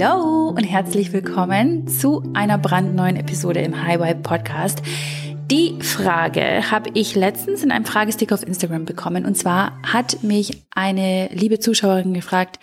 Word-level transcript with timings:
Hallo 0.00 0.48
und 0.48 0.64
herzlich 0.64 1.12
willkommen 1.12 1.86
zu 1.86 2.24
einer 2.34 2.58
brandneuen 2.58 3.14
Episode 3.14 3.60
im 3.60 3.84
Highway 3.84 4.16
Podcast. 4.16 4.82
Die 5.48 5.80
Frage 5.82 6.68
habe 6.72 6.90
ich 6.94 7.14
letztens 7.14 7.62
in 7.62 7.70
einem 7.70 7.84
Fragestick 7.84 8.32
auf 8.32 8.44
Instagram 8.44 8.86
bekommen. 8.86 9.24
Und 9.24 9.36
zwar 9.36 9.80
hat 9.82 10.24
mich 10.24 10.64
eine 10.74 11.28
liebe 11.32 11.60
Zuschauerin 11.60 12.12
gefragt, 12.12 12.58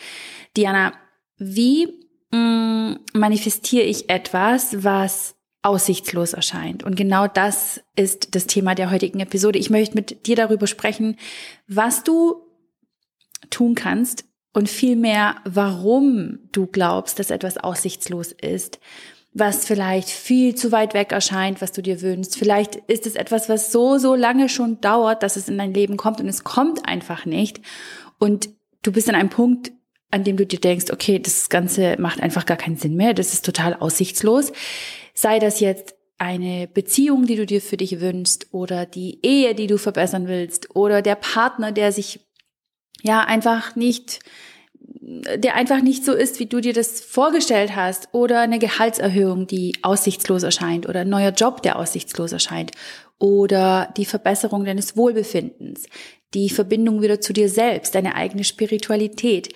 Diana, 0.57 0.91
wie 1.37 1.87
mm, 2.31 2.95
manifestiere 3.13 3.85
ich 3.85 4.09
etwas, 4.09 4.83
was 4.83 5.35
aussichtslos 5.61 6.33
erscheint? 6.33 6.83
Und 6.83 6.95
genau 6.97 7.27
das 7.27 7.81
ist 7.95 8.35
das 8.35 8.45
Thema 8.45 8.75
der 8.75 8.91
heutigen 8.91 9.21
Episode. 9.21 9.57
Ich 9.57 9.69
möchte 9.69 9.95
mit 9.95 10.27
dir 10.27 10.35
darüber 10.35 10.67
sprechen, 10.67 11.15
was 11.67 12.03
du 12.03 12.41
tun 13.49 13.75
kannst, 13.75 14.25
und 14.53 14.69
vielmehr, 14.69 15.35
warum 15.45 16.39
du 16.51 16.67
glaubst, 16.67 17.19
dass 17.19 17.31
etwas 17.31 17.57
aussichtslos 17.57 18.31
ist, 18.31 18.79
was 19.33 19.65
vielleicht 19.65 20.09
viel 20.09 20.55
zu 20.55 20.71
weit 20.71 20.93
weg 20.93 21.13
erscheint, 21.13 21.61
was 21.61 21.71
du 21.71 21.81
dir 21.81 22.01
wünschst. 22.01 22.37
Vielleicht 22.37 22.75
ist 22.75 23.05
es 23.05 23.15
etwas, 23.15 23.47
was 23.47 23.71
so, 23.71 23.97
so 23.97 24.13
lange 24.13 24.49
schon 24.49 24.81
dauert, 24.81 25.23
dass 25.23 25.37
es 25.37 25.47
in 25.47 25.57
dein 25.57 25.73
Leben 25.73 25.95
kommt 25.95 26.19
und 26.19 26.27
es 26.27 26.43
kommt 26.43 26.85
einfach 26.85 27.25
nicht. 27.25 27.61
Und 28.19 28.49
du 28.83 28.91
bist 28.91 29.07
an 29.07 29.15
einem 29.15 29.29
Punkt, 29.29 29.71
an 30.11 30.25
dem 30.25 30.35
du 30.35 30.45
dir 30.45 30.59
denkst, 30.59 30.91
okay, 30.91 31.19
das 31.19 31.47
Ganze 31.49 31.95
macht 31.97 32.21
einfach 32.21 32.45
gar 32.45 32.57
keinen 32.57 32.75
Sinn 32.75 32.95
mehr, 32.95 33.13
das 33.13 33.33
ist 33.33 33.45
total 33.45 33.73
aussichtslos. 33.75 34.51
Sei 35.13 35.39
das 35.39 35.61
jetzt 35.61 35.95
eine 36.17 36.67
Beziehung, 36.67 37.25
die 37.25 37.37
du 37.37 37.45
dir 37.45 37.61
für 37.61 37.77
dich 37.77 38.01
wünschst 38.01 38.47
oder 38.51 38.85
die 38.85 39.25
Ehe, 39.25 39.55
die 39.55 39.67
du 39.67 39.77
verbessern 39.77 40.27
willst 40.27 40.75
oder 40.75 41.01
der 41.01 41.15
Partner, 41.15 41.71
der 41.71 41.93
sich 41.93 42.19
ja 43.03 43.21
einfach 43.21 43.75
nicht 43.75 44.19
der 45.03 45.55
einfach 45.55 45.81
nicht 45.81 46.05
so 46.05 46.13
ist, 46.13 46.39
wie 46.39 46.45
du 46.45 46.61
dir 46.61 46.73
das 46.73 47.01
vorgestellt 47.01 47.75
hast, 47.75 48.09
oder 48.13 48.41
eine 48.41 48.59
Gehaltserhöhung, 48.59 49.47
die 49.47 49.73
aussichtslos 49.81 50.43
erscheint, 50.43 50.87
oder 50.87 51.01
ein 51.01 51.09
neuer 51.09 51.31
Job, 51.31 51.61
der 51.61 51.77
aussichtslos 51.77 52.31
erscheint, 52.31 52.71
oder 53.19 53.93
die 53.97 54.05
Verbesserung 54.05 54.65
deines 54.65 54.95
Wohlbefindens, 54.95 55.85
die 56.33 56.49
Verbindung 56.49 57.01
wieder 57.01 57.19
zu 57.19 57.33
dir 57.33 57.49
selbst, 57.49 57.95
deine 57.95 58.15
eigene 58.15 58.43
Spiritualität, 58.43 59.49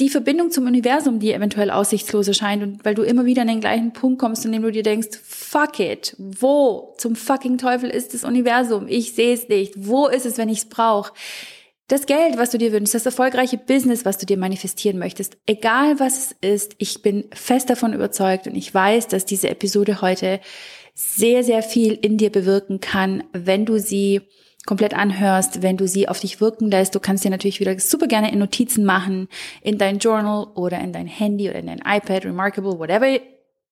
die 0.00 0.08
Verbindung 0.08 0.50
zum 0.50 0.66
Universum, 0.66 1.18
die 1.18 1.32
eventuell 1.32 1.70
aussichtslos 1.70 2.28
erscheint 2.28 2.62
und 2.62 2.84
weil 2.84 2.94
du 2.94 3.02
immer 3.02 3.24
wieder 3.24 3.42
an 3.42 3.48
den 3.48 3.60
gleichen 3.60 3.92
Punkt 3.92 4.20
kommst, 4.20 4.44
in 4.44 4.52
dem 4.52 4.62
du 4.62 4.70
dir 4.70 4.84
denkst, 4.84 5.08
fuck 5.22 5.80
it, 5.80 6.14
wo 6.18 6.94
zum 6.98 7.16
fucking 7.16 7.58
Teufel 7.58 7.90
ist 7.90 8.14
das 8.14 8.22
Universum? 8.22 8.86
Ich 8.88 9.14
sehe 9.14 9.34
es 9.34 9.48
nicht. 9.48 9.74
Wo 9.76 10.06
ist 10.06 10.24
es, 10.24 10.38
wenn 10.38 10.48
ich 10.48 10.58
es 10.58 10.68
brauche? 10.68 11.12
Das 11.88 12.04
Geld, 12.04 12.36
was 12.36 12.50
du 12.50 12.58
dir 12.58 12.70
wünschst, 12.70 12.94
das 12.94 13.06
erfolgreiche 13.06 13.56
Business, 13.56 14.04
was 14.04 14.18
du 14.18 14.26
dir 14.26 14.36
manifestieren 14.36 14.98
möchtest, 14.98 15.38
egal 15.46 15.98
was 15.98 16.18
es 16.18 16.36
ist, 16.42 16.74
ich 16.76 17.00
bin 17.00 17.24
fest 17.32 17.70
davon 17.70 17.94
überzeugt 17.94 18.46
und 18.46 18.54
ich 18.54 18.72
weiß, 18.72 19.08
dass 19.08 19.24
diese 19.24 19.48
Episode 19.48 20.02
heute 20.02 20.40
sehr, 20.94 21.42
sehr 21.44 21.62
viel 21.62 21.94
in 21.94 22.18
dir 22.18 22.30
bewirken 22.30 22.80
kann, 22.80 23.24
wenn 23.32 23.64
du 23.64 23.78
sie 23.78 24.20
komplett 24.66 24.92
anhörst, 24.92 25.62
wenn 25.62 25.78
du 25.78 25.88
sie 25.88 26.10
auf 26.10 26.20
dich 26.20 26.42
wirken 26.42 26.70
lässt. 26.70 26.94
Du 26.94 27.00
kannst 27.00 27.24
dir 27.24 27.30
natürlich 27.30 27.58
wieder 27.58 27.78
super 27.80 28.06
gerne 28.06 28.30
in 28.30 28.38
Notizen 28.38 28.84
machen, 28.84 29.28
in 29.62 29.78
dein 29.78 29.98
Journal 29.98 30.48
oder 30.56 30.78
in 30.80 30.92
dein 30.92 31.06
Handy 31.06 31.48
oder 31.48 31.60
in 31.60 31.68
dein 31.68 31.78
iPad, 31.78 32.26
Remarkable, 32.26 32.78
whatever, 32.78 33.18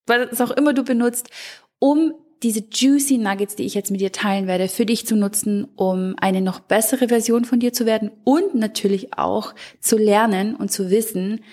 was 0.07 0.41
auch 0.41 0.51
immer 0.51 0.73
du 0.73 0.83
benutzt, 0.83 1.29
um 1.77 2.13
diese 2.43 2.63
juicy 2.71 3.17
Nuggets, 3.17 3.55
die 3.55 3.63
ich 3.63 3.73
jetzt 3.73 3.91
mit 3.91 4.01
dir 4.01 4.11
teilen 4.11 4.47
werde, 4.47 4.67
für 4.67 4.85
dich 4.85 5.05
zu 5.07 5.15
nutzen, 5.15 5.67
um 5.75 6.15
eine 6.19 6.41
noch 6.41 6.59
bessere 6.59 7.07
Version 7.07 7.45
von 7.45 7.59
dir 7.59 7.73
zu 7.73 7.85
werden 7.85 8.11
und 8.23 8.55
natürlich 8.55 9.17
auch 9.17 9.55
zu 9.79 9.97
lernen 9.97 10.55
und 10.55 10.71
zu 10.71 10.89
wissen, 10.89 11.43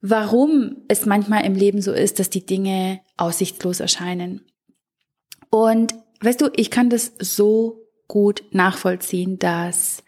warum 0.00 0.82
es 0.88 1.06
manchmal 1.06 1.44
im 1.44 1.54
Leben 1.54 1.80
so 1.80 1.92
ist, 1.92 2.18
dass 2.18 2.28
die 2.28 2.44
Dinge 2.44 3.00
aussichtslos 3.16 3.80
erscheinen. 3.80 4.44
Und 5.50 5.94
weißt 6.20 6.40
du, 6.40 6.50
ich 6.54 6.70
kann 6.70 6.90
das 6.90 7.12
so 7.18 7.86
gut 8.08 8.42
nachvollziehen, 8.50 9.38
dass 9.38 10.02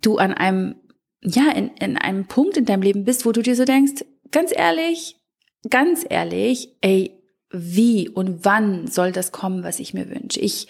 du 0.00 0.16
an 0.16 0.32
einem, 0.32 0.76
ja, 1.22 1.52
in, 1.52 1.68
in 1.80 1.96
einem 1.96 2.26
Punkt 2.26 2.56
in 2.56 2.64
deinem 2.64 2.82
Leben 2.82 3.04
bist, 3.04 3.26
wo 3.26 3.32
du 3.32 3.42
dir 3.42 3.54
so 3.54 3.64
denkst, 3.64 4.04
ganz 4.30 4.52
ehrlich, 4.54 5.16
ganz 5.68 6.04
ehrlich, 6.08 6.76
ey, 6.80 7.19
wie 7.52 8.08
und 8.08 8.44
wann 8.44 8.86
soll 8.86 9.12
das 9.12 9.32
kommen, 9.32 9.64
was 9.64 9.80
ich 9.80 9.94
mir 9.94 10.08
wünsche. 10.08 10.40
Ich 10.40 10.68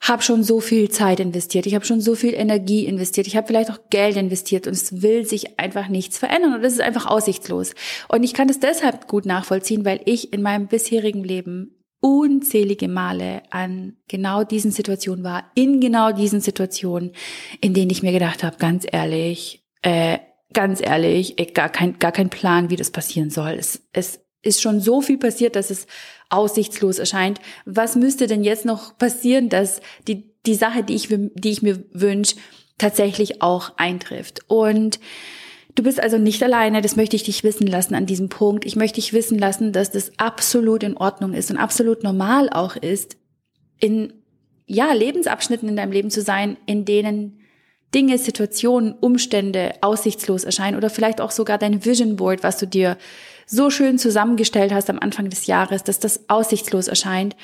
habe 0.00 0.22
schon 0.22 0.44
so 0.44 0.60
viel 0.60 0.90
Zeit 0.90 1.18
investiert, 1.18 1.66
ich 1.66 1.74
habe 1.74 1.84
schon 1.84 2.00
so 2.00 2.14
viel 2.14 2.34
Energie 2.34 2.86
investiert, 2.86 3.26
ich 3.26 3.36
habe 3.36 3.48
vielleicht 3.48 3.70
auch 3.70 3.80
Geld 3.90 4.16
investiert 4.16 4.66
und 4.66 4.74
es 4.74 5.02
will 5.02 5.26
sich 5.26 5.58
einfach 5.58 5.88
nichts 5.88 6.18
verändern 6.18 6.54
und 6.54 6.64
es 6.64 6.74
ist 6.74 6.80
einfach 6.80 7.06
aussichtslos. 7.06 7.74
Und 8.08 8.22
ich 8.22 8.32
kann 8.32 8.48
das 8.48 8.60
deshalb 8.60 9.08
gut 9.08 9.26
nachvollziehen, 9.26 9.84
weil 9.84 10.00
ich 10.04 10.32
in 10.32 10.42
meinem 10.42 10.68
bisherigen 10.68 11.24
Leben 11.24 11.74
unzählige 12.00 12.86
Male 12.86 13.42
an 13.50 13.96
genau 14.06 14.44
diesen 14.44 14.70
Situationen 14.70 15.24
war, 15.24 15.50
in 15.56 15.80
genau 15.80 16.12
diesen 16.12 16.40
Situationen, 16.40 17.12
in 17.60 17.74
denen 17.74 17.90
ich 17.90 18.02
mir 18.04 18.12
gedacht 18.12 18.44
habe, 18.44 18.56
ganz 18.56 18.86
ehrlich, 18.90 19.66
äh, 19.82 20.18
ganz 20.52 20.80
ehrlich, 20.80 21.40
ey, 21.40 21.46
gar 21.46 21.68
kein 21.68 21.98
gar 21.98 22.12
kein 22.12 22.30
Plan, 22.30 22.70
wie 22.70 22.76
das 22.76 22.92
passieren 22.92 23.30
soll. 23.30 23.56
Es, 23.58 23.82
es 23.92 24.20
ist 24.42 24.62
schon 24.62 24.80
so 24.80 25.00
viel 25.00 25.18
passiert, 25.18 25.56
dass 25.56 25.70
es 25.70 25.86
aussichtslos 26.30 26.98
erscheint. 26.98 27.40
Was 27.64 27.96
müsste 27.96 28.26
denn 28.26 28.44
jetzt 28.44 28.64
noch 28.64 28.96
passieren, 28.96 29.48
dass 29.48 29.80
die, 30.06 30.30
die 30.46 30.54
Sache, 30.54 30.82
die 30.82 30.94
ich, 30.94 31.08
die 31.08 31.50
ich 31.50 31.62
mir 31.62 31.82
wünsche, 31.92 32.36
tatsächlich 32.78 33.42
auch 33.42 33.72
eintrifft? 33.76 34.40
Und 34.46 35.00
du 35.74 35.82
bist 35.82 36.00
also 36.00 36.18
nicht 36.18 36.42
alleine, 36.42 36.82
das 36.82 36.96
möchte 36.96 37.16
ich 37.16 37.24
dich 37.24 37.44
wissen 37.44 37.66
lassen 37.66 37.94
an 37.94 38.06
diesem 38.06 38.28
Punkt. 38.28 38.64
Ich 38.64 38.76
möchte 38.76 39.00
dich 39.00 39.12
wissen 39.12 39.38
lassen, 39.38 39.72
dass 39.72 39.90
das 39.90 40.12
absolut 40.18 40.82
in 40.82 40.96
Ordnung 40.96 41.34
ist 41.34 41.50
und 41.50 41.56
absolut 41.56 42.02
normal 42.02 42.48
auch 42.50 42.76
ist, 42.76 43.16
in, 43.80 44.12
ja, 44.66 44.92
Lebensabschnitten 44.92 45.68
in 45.68 45.76
deinem 45.76 45.92
Leben 45.92 46.10
zu 46.10 46.20
sein, 46.20 46.56
in 46.66 46.84
denen 46.84 47.40
Dinge, 47.94 48.18
Situationen, 48.18 48.92
Umstände 48.92 49.72
aussichtslos 49.80 50.44
erscheinen 50.44 50.76
oder 50.76 50.90
vielleicht 50.90 51.20
auch 51.20 51.30
sogar 51.30 51.56
dein 51.58 51.84
Vision 51.84 52.16
Board, 52.16 52.42
was 52.42 52.58
du 52.58 52.66
dir 52.66 52.98
so 53.48 53.70
schön 53.70 53.98
zusammengestellt 53.98 54.72
hast 54.72 54.90
am 54.90 54.98
Anfang 54.98 55.30
des 55.30 55.46
Jahres, 55.46 55.82
dass 55.82 55.98
das 55.98 56.28
aussichtslos 56.28 56.86
erscheint. 56.86 57.34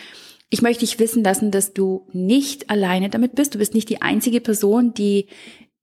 Ich 0.50 0.62
möchte 0.62 0.80
dich 0.80 0.98
wissen 0.98 1.24
lassen, 1.24 1.50
dass 1.50 1.72
du 1.72 2.06
nicht 2.12 2.70
alleine 2.70 3.08
damit 3.08 3.34
bist. 3.34 3.54
Du 3.54 3.58
bist 3.58 3.74
nicht 3.74 3.88
die 3.88 4.02
einzige 4.02 4.40
Person, 4.40 4.94
die 4.94 5.28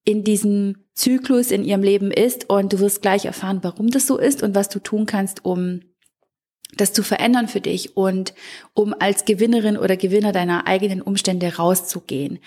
in 0.06 0.24
diesem 0.24 0.78
Zyklus 0.94 1.52
in 1.52 1.64
ihrem 1.64 1.84
Leben 1.84 2.12
ist 2.12 2.50
und 2.50 2.74
du 2.74 2.80
wirst 2.80 3.02
gleich 3.02 3.26
erfahren, 3.26 3.60
warum 3.64 3.90
das 3.90 4.08
so 4.08 4.18
ist 4.18 4.44
und 4.44 4.56
was 4.56 4.70
du 4.70 4.80
tun 4.80 5.06
kannst, 5.06 5.44
um 5.46 5.82
das 6.78 6.94
zu 6.94 7.04
verändern 7.04 7.48
für 7.48 7.62
dich 7.62 7.98
und 7.98 8.34
um 8.74 8.96
als 8.98 9.26
Gewinnerin 9.26 9.78
oder 9.78 9.98
Gewinner 9.98 10.32
deiner 10.32 10.68
eigenen 10.68 11.02
Umstände 11.02 11.56
rauszugehen. 11.56 12.40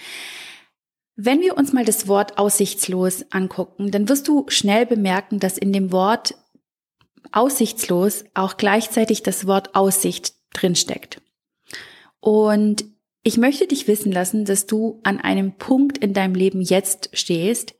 Wenn 1.16 1.40
wir 1.40 1.56
uns 1.56 1.72
mal 1.72 1.84
das 1.84 2.08
Wort 2.08 2.38
aussichtslos 2.38 3.24
angucken, 3.30 3.90
dann 3.90 4.08
wirst 4.08 4.26
du 4.26 4.46
schnell 4.48 4.86
bemerken, 4.86 5.38
dass 5.38 5.58
in 5.58 5.72
dem 5.72 5.92
Wort 5.92 6.34
aussichtslos 7.34 8.24
auch 8.34 8.56
gleichzeitig 8.56 9.22
das 9.22 9.46
Wort 9.46 9.74
Aussicht 9.74 10.34
drinsteckt. 10.52 11.20
Und 12.20 12.84
ich 13.22 13.36
möchte 13.36 13.66
dich 13.66 13.88
wissen 13.88 14.12
lassen, 14.12 14.44
dass 14.44 14.66
du 14.66 15.00
an 15.02 15.20
einem 15.20 15.56
Punkt 15.56 15.98
in 15.98 16.12
deinem 16.12 16.34
Leben 16.34 16.60
jetzt 16.60 17.10
stehst, 17.12 17.74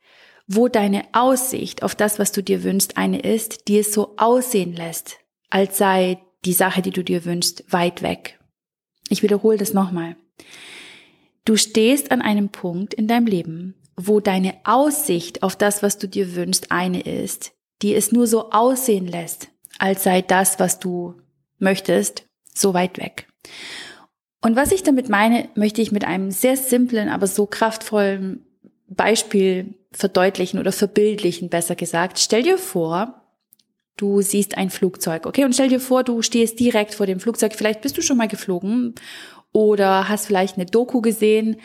wo 0.47 0.69
deine 0.69 1.05
Aussicht 1.13 1.83
auf 1.83 1.95
das, 1.95 2.19
was 2.19 2.33
du 2.33 2.43
dir 2.43 2.65
wünschst, 2.65 2.97
eine 2.97 3.21
ist, 3.21 3.69
die 3.69 3.79
es 3.79 3.93
so 3.93 4.15
aussehen 4.17 4.75
lässt, 4.75 5.19
als 5.51 5.79
sei 5.79 6.19
die 6.45 6.53
Sache, 6.53 6.83
die 6.83 6.91
du 6.91 7.03
dir 7.03 7.25
wünschst, 7.25 7.65
weit 7.73 8.03
weg. 8.03 8.39
Ich 9.09 9.23
wiederhole 9.23 9.57
das 9.57 9.73
nochmal. 9.73 10.17
Du 11.45 11.57
stehst 11.57 12.11
an 12.11 12.23
einem 12.23 12.49
Punkt 12.49 12.95
in 12.95 13.07
deinem 13.07 13.27
Leben, 13.27 13.75
wo 13.97 14.21
deine 14.21 14.55
Aussicht 14.65 15.43
auf 15.43 15.57
das, 15.57 15.83
was 15.83 15.99
du 15.99 16.09
dir 16.09 16.35
wünschst, 16.35 16.71
eine 16.71 17.03
ist, 17.03 17.53
die 17.85 17.95
es 17.95 18.13
nur 18.13 18.27
so 18.27 18.51
aussehen 18.51 19.07
lässt, 19.07 19.49
als 19.79 20.05
sei 20.05 20.23
das, 20.23 20.59
was 20.59 20.79
du 20.79 21.15
möchtest, 21.59 22.25
so 22.55 22.73
weit 22.73 22.97
weg. 22.99 23.29
Und 24.41 24.57
was 24.57 24.73
ich 24.73 24.83
damit 24.83 25.11
meine, 25.11 25.51
möchte 25.55 25.83
ich 25.83 25.93
mit 25.93 26.03
einem 26.05 26.31
sehr 26.31 26.57
simplen, 26.57 27.11
aber 27.11 27.27
so 27.27 27.45
kraftvollen 27.45 28.47
Beispiel 28.89 29.75
verdeutlichen 29.93 30.59
oder 30.59 30.73
verbildlichen, 30.73 31.51
besser 31.51 31.75
gesagt. 31.75 32.19
Stell 32.19 32.43
dir 32.43 32.57
vor, 32.57 33.21
du 33.99 34.23
siehst 34.23 34.57
ein 34.57 34.71
Flugzeug, 34.71 35.27
okay? 35.27 35.45
Und 35.45 35.53
stell 35.53 35.69
dir 35.69 35.81
vor, 35.81 36.05
du 36.05 36.23
stehst 36.23 36.59
direkt 36.59 36.95
vor 36.95 37.05
dem 37.05 37.21
Flugzeug. 37.21 37.53
Vielleicht 37.55 37.83
bist 37.83 37.99
du 37.99 38.03
schon 38.03 38.17
mal 38.17 38.29
geflogen 38.29 38.95
oder 39.53 40.09
hast 40.09 40.27
vielleicht 40.27 40.57
eine 40.57 40.65
Doku 40.65 41.03
gesehen 41.03 41.57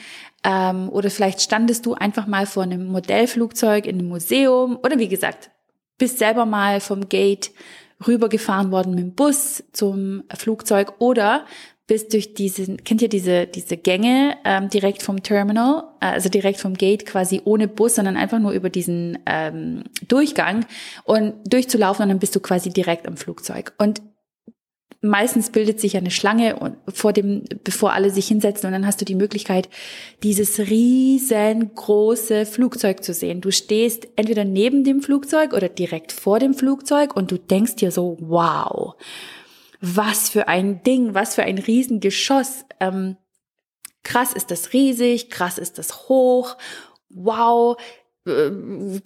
ähm, 0.43 0.89
oder 0.89 1.09
vielleicht 1.09 1.41
standest 1.41 1.85
du 1.85 1.93
einfach 1.93 2.27
mal 2.27 2.45
vor 2.45 2.63
einem 2.63 2.87
Modellflugzeug 2.87 3.85
in 3.85 3.99
einem 3.99 4.09
Museum 4.09 4.77
oder 4.83 4.99
wie 4.99 5.07
gesagt, 5.07 5.49
bist 5.99 6.17
selber 6.17 6.45
mal 6.45 6.79
vom 6.79 7.07
Gate 7.07 7.51
rübergefahren 8.07 8.71
worden 8.71 8.95
mit 8.95 9.03
dem 9.03 9.13
Bus 9.13 9.63
zum 9.71 10.23
Flugzeug 10.35 10.93
oder 10.97 11.45
bist 11.85 12.13
durch 12.13 12.35
diesen, 12.35 12.83
kennt 12.83 13.01
ihr 13.01 13.09
diese, 13.09 13.47
diese 13.47 13.75
Gänge 13.75 14.37
ähm, 14.45 14.69
direkt 14.69 15.01
vom 15.01 15.23
Terminal, 15.23 15.85
äh, 15.99 16.05
also 16.05 16.29
direkt 16.29 16.59
vom 16.59 16.75
Gate 16.75 17.05
quasi 17.05 17.41
ohne 17.45 17.67
Bus, 17.67 17.95
sondern 17.95 18.15
einfach 18.15 18.37
nur 18.37 18.51
über 18.51 18.69
diesen 18.69 19.17
ähm, 19.25 19.83
Durchgang 20.07 20.65
und 21.03 21.33
durchzulaufen 21.51 22.03
und 22.03 22.09
dann 22.09 22.19
bist 22.19 22.35
du 22.35 22.39
quasi 22.39 22.69
direkt 22.69 23.07
am 23.07 23.17
Flugzeug. 23.17 23.73
Und 23.79 24.01
meistens 25.01 25.49
bildet 25.49 25.79
sich 25.79 25.95
eine 25.95 26.11
Schlange 26.11 26.77
vor 26.87 27.13
dem, 27.13 27.43
bevor 27.63 27.93
alle 27.93 28.09
sich 28.09 28.27
hinsetzen 28.27 28.67
und 28.67 28.73
dann 28.73 28.85
hast 28.85 28.99
du 29.01 29.05
die 29.05 29.15
Möglichkeit, 29.15 29.69
dieses 30.23 30.59
riesengroße 30.59 32.45
Flugzeug 32.45 33.03
zu 33.03 33.13
sehen. 33.13 33.41
Du 33.41 33.51
stehst 33.51 34.07
entweder 34.15 34.45
neben 34.45 34.83
dem 34.83 35.01
Flugzeug 35.01 35.53
oder 35.53 35.69
direkt 35.69 36.11
vor 36.11 36.39
dem 36.39 36.53
Flugzeug 36.53 37.15
und 37.15 37.31
du 37.31 37.37
denkst 37.37 37.75
dir 37.75 37.91
so, 37.91 38.17
wow 38.19 38.95
was 39.81 40.29
für 40.29 40.47
ein 40.47 40.83
Ding, 40.83 41.13
was 41.13 41.35
für 41.35 41.43
ein 41.43 41.57
Riesengeschoss. 41.57 42.65
Ähm, 42.79 43.17
krass 44.03 44.33
ist 44.33 44.51
das 44.51 44.73
riesig, 44.73 45.29
krass 45.29 45.57
ist 45.57 45.77
das 45.77 46.09
hoch, 46.09 46.57
wow, 47.09 47.77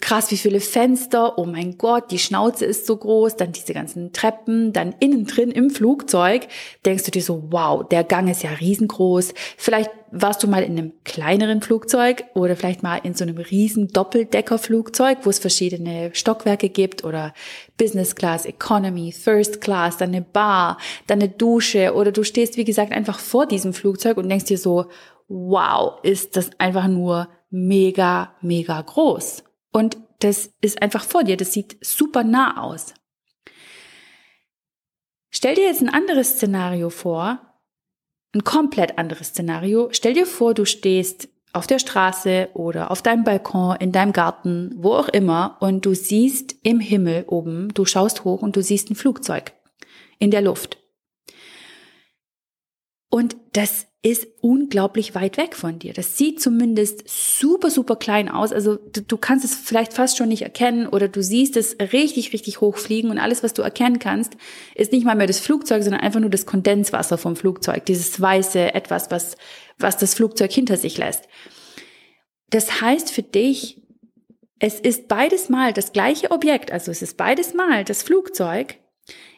krass, 0.00 0.30
wie 0.32 0.36
viele 0.36 0.60
Fenster, 0.60 1.38
oh 1.38 1.46
mein 1.46 1.78
Gott, 1.78 2.10
die 2.10 2.18
Schnauze 2.18 2.64
ist 2.64 2.86
so 2.86 2.96
groß, 2.96 3.36
dann 3.36 3.52
diese 3.52 3.72
ganzen 3.72 4.12
Treppen, 4.12 4.72
dann 4.72 4.94
innen 4.98 5.24
drin 5.24 5.50
im 5.50 5.70
Flugzeug, 5.70 6.48
denkst 6.84 7.04
du 7.04 7.10
dir 7.12 7.22
so, 7.22 7.44
wow, 7.50 7.86
der 7.88 8.02
Gang 8.02 8.28
ist 8.28 8.42
ja 8.42 8.50
riesengroß. 8.50 9.32
Vielleicht 9.56 9.90
warst 10.10 10.42
du 10.42 10.48
mal 10.48 10.64
in 10.64 10.72
einem 10.72 10.92
kleineren 11.04 11.62
Flugzeug 11.62 12.24
oder 12.34 12.56
vielleicht 12.56 12.82
mal 12.82 12.98
in 13.02 13.14
so 13.14 13.24
einem 13.24 13.38
riesen 13.38 13.88
Doppeldeckerflugzeug, 13.88 15.18
wo 15.22 15.30
es 15.30 15.38
verschiedene 15.38 16.10
Stockwerke 16.12 16.68
gibt 16.68 17.04
oder 17.04 17.34
Business 17.78 18.16
Class, 18.16 18.44
Economy, 18.44 19.12
First 19.12 19.60
Class, 19.60 19.96
dann 19.96 20.10
eine 20.10 20.22
Bar, 20.22 20.78
dann 21.06 21.20
eine 21.20 21.30
Dusche 21.30 21.94
oder 21.94 22.10
du 22.10 22.24
stehst, 22.24 22.56
wie 22.56 22.64
gesagt, 22.64 22.92
einfach 22.92 23.20
vor 23.20 23.46
diesem 23.46 23.72
Flugzeug 23.72 24.16
und 24.16 24.28
denkst 24.28 24.46
dir 24.46 24.58
so, 24.58 24.86
wow, 25.28 25.98
ist 26.02 26.36
das 26.36 26.50
einfach 26.58 26.88
nur 26.88 27.28
mega, 27.54 28.34
mega 28.40 28.80
groß. 28.82 29.44
Und 29.72 29.96
das 30.18 30.50
ist 30.60 30.82
einfach 30.82 31.04
vor 31.04 31.22
dir, 31.22 31.36
das 31.36 31.52
sieht 31.52 31.76
super 31.84 32.24
nah 32.24 32.60
aus. 32.60 32.94
Stell 35.30 35.54
dir 35.54 35.64
jetzt 35.64 35.80
ein 35.80 35.88
anderes 35.88 36.30
Szenario 36.30 36.90
vor, 36.90 37.38
ein 38.34 38.42
komplett 38.42 38.98
anderes 38.98 39.28
Szenario. 39.28 39.88
Stell 39.92 40.14
dir 40.14 40.26
vor, 40.26 40.54
du 40.54 40.64
stehst 40.64 41.28
auf 41.52 41.68
der 41.68 41.78
Straße 41.78 42.48
oder 42.54 42.90
auf 42.90 43.02
deinem 43.02 43.22
Balkon, 43.22 43.76
in 43.76 43.92
deinem 43.92 44.12
Garten, 44.12 44.74
wo 44.76 44.94
auch 44.94 45.08
immer, 45.08 45.56
und 45.60 45.86
du 45.86 45.94
siehst 45.94 46.56
im 46.64 46.80
Himmel 46.80 47.24
oben, 47.28 47.68
du 47.74 47.84
schaust 47.84 48.24
hoch 48.24 48.42
und 48.42 48.56
du 48.56 48.62
siehst 48.62 48.90
ein 48.90 48.96
Flugzeug 48.96 49.52
in 50.18 50.32
der 50.32 50.42
Luft. 50.42 50.83
Und 53.14 53.36
das 53.52 53.86
ist 54.02 54.26
unglaublich 54.40 55.14
weit 55.14 55.36
weg 55.36 55.54
von 55.54 55.78
dir. 55.78 55.92
Das 55.92 56.18
sieht 56.18 56.42
zumindest 56.42 57.04
super, 57.06 57.70
super 57.70 57.94
klein 57.94 58.28
aus. 58.28 58.52
Also 58.52 58.74
du, 58.74 59.02
du, 59.02 59.16
kannst 59.18 59.44
es 59.44 59.54
vielleicht 59.54 59.92
fast 59.92 60.16
schon 60.16 60.30
nicht 60.30 60.42
erkennen 60.42 60.88
oder 60.88 61.06
du 61.06 61.22
siehst 61.22 61.56
es 61.56 61.76
richtig, 61.78 62.32
richtig 62.32 62.60
hoch 62.60 62.76
fliegen 62.76 63.10
und 63.10 63.18
alles, 63.18 63.44
was 63.44 63.54
du 63.54 63.62
erkennen 63.62 64.00
kannst, 64.00 64.32
ist 64.74 64.90
nicht 64.90 65.06
mal 65.06 65.14
mehr 65.14 65.28
das 65.28 65.38
Flugzeug, 65.38 65.84
sondern 65.84 66.00
einfach 66.00 66.18
nur 66.18 66.28
das 66.28 66.44
Kondenswasser 66.44 67.16
vom 67.16 67.36
Flugzeug. 67.36 67.86
Dieses 67.86 68.20
weiße 68.20 68.74
etwas, 68.74 69.12
was, 69.12 69.36
was 69.78 69.96
das 69.96 70.14
Flugzeug 70.14 70.50
hinter 70.50 70.76
sich 70.76 70.98
lässt. 70.98 71.28
Das 72.50 72.80
heißt 72.80 73.12
für 73.12 73.22
dich, 73.22 73.80
es 74.58 74.80
ist 74.80 75.06
beides 75.06 75.48
mal 75.48 75.72
das 75.72 75.92
gleiche 75.92 76.32
Objekt, 76.32 76.72
also 76.72 76.90
es 76.90 77.00
ist 77.00 77.16
beides 77.16 77.54
mal 77.54 77.84
das 77.84 78.02
Flugzeug, 78.02 78.74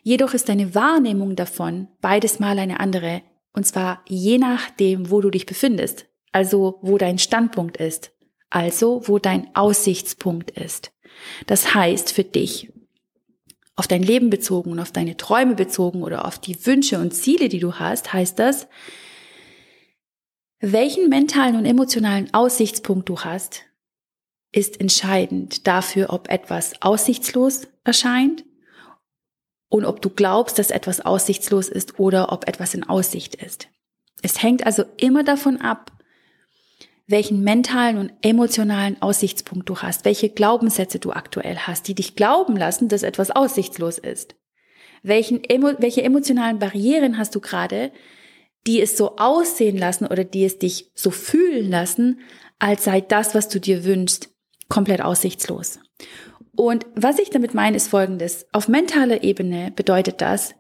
jedoch 0.03 0.33
ist 0.33 0.49
deine 0.49 0.75
Wahrnehmung 0.75 1.37
davon 1.37 1.89
beides 2.01 2.41
mal 2.41 2.59
eine 2.59 2.81
andere 2.81 3.21
und 3.57 3.67
zwar 3.67 4.03
je 4.07 4.39
nachdem, 4.39 5.11
wo 5.11 5.21
du 5.21 5.31
dich 5.31 5.47
befindest, 5.47 6.07
also 6.31 6.79
wo 6.83 6.99
dein 6.99 7.19
Standpunkt 7.19 7.79
ist, 7.79 8.13
also 8.51 9.03
wo 9.07 9.19
dein 9.19 9.49
Aussichtspunkt 9.57 10.53
ist. 10.53 10.93
Das 11.47 11.75
heißt 11.75 12.13
für 12.13 12.23
dich, 12.23 12.71
auf 13.75 13.89
dein 13.89 14.03
Leben 14.03 14.31
bezogen 14.31 14.73
und 14.73 14.79
auf 14.79 14.93
deine 14.93 15.17
Träume 15.17 15.55
bezogen 15.55 16.03
oder 16.03 16.27
auf 16.27 16.39
die 16.39 16.65
Wünsche 16.67 16.99
und 16.99 17.13
Ziele, 17.13 17.49
die 17.49 17.59
du 17.59 17.75
hast, 17.75 18.13
heißt 18.13 18.39
das, 18.39 18.69
welchen 20.61 21.09
mentalen 21.09 21.57
und 21.57 21.67
emotionalen 21.67 22.33
Aussichtspunkt 22.33 23.09
du 23.09 23.21
hast, 23.21 23.63
ist 24.53 24.81
entscheidend 24.81 25.67
dafür, 25.67 26.11
ob 26.11 26.31
etwas 26.31 26.81
aussichtslos 26.81 27.69
erscheint 27.85 28.46
und 29.69 29.85
ob 29.85 30.01
du 30.01 30.11
glaubst, 30.11 30.59
dass 30.59 30.71
etwas 30.71 31.01
aussichtslos 31.01 31.69
ist 31.69 31.99
oder 31.99 32.33
ob 32.33 32.49
etwas 32.49 32.75
in 32.75 32.85
Aussicht 32.85 33.35
ist. 33.35 33.69
Es 34.23 34.43
hängt 34.43 34.65
also 34.65 34.85
immer 34.97 35.25
davon 35.25 35.61
ab, 35.61 35.93
welchen 37.07 37.43
mentalen 37.43 37.99
und 37.99 38.13
emotionalen 38.23 39.01
Aussichtspunkt 39.01 39.69
du 39.69 39.79
hast, 39.79 40.05
welche 40.05 40.29
Glaubenssätze 40.29 40.99
du 40.99 41.13
aktuell 41.13 41.57
hast, 41.57 41.87
die 41.87 41.95
dich 41.95 42.17
glauben 42.17 42.57
lassen, 42.57 42.89
dass 42.89 43.03
etwas 43.03 43.31
aussichtslos 43.31 43.99
ist. 43.99 44.35
Welchen, 45.03 45.43
welche 45.79 46.03
emotionalen 46.03 46.59
Barrieren 46.59 47.17
hast 47.17 47.35
du 47.35 47.41
gerade, 47.41 47.93
die 48.67 48.81
es 48.81 48.97
so 48.97 49.17
aussehen 49.17 49.79
lassen 49.79 50.07
oder 50.07 50.25
die 50.25 50.45
es 50.45 50.59
dich 50.59 50.91
so 50.95 51.13
fühlen 51.13 51.71
lassen, 51.71 52.21
als 52.59 52.85
sei 52.85 53.01
das, 53.01 53.35
was 53.35 53.49
du 53.49 53.61
dir 53.61 53.85
wünschst, 53.85 54.31
komplett 54.69 55.01
aussichtslos. 55.01 55.79
Und 56.57 56.87
was 56.95 57.19
ich 57.19 57.31
damit 57.31 57.55
meine, 57.55 57.77
ist 57.77 57.89
Folgendes. 57.89 58.47
Auf 58.53 58.69
mentaler 58.69 59.23
Ebene 59.23 59.73
bedeutet 59.77 60.21
das, 60.21 60.55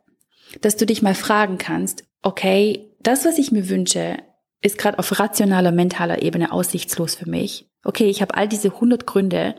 dass 0.60 0.76
du 0.76 0.86
dich 0.86 1.02
mal 1.02 1.14
fragen 1.14 1.58
kannst, 1.58 2.04
okay, 2.22 2.90
das, 3.00 3.24
was 3.24 3.38
ich 3.38 3.50
mir 3.50 3.68
wünsche, 3.68 4.18
ist 4.62 4.78
gerade 4.78 4.98
auf 4.98 5.18
rationaler, 5.18 5.72
mentaler 5.72 6.22
Ebene 6.22 6.52
aussichtslos 6.52 7.14
für 7.14 7.28
mich. 7.28 7.68
Okay, 7.84 8.08
ich 8.08 8.20
habe 8.20 8.34
all 8.34 8.48
diese 8.48 8.68
100 8.68 9.06
Gründe. 9.06 9.54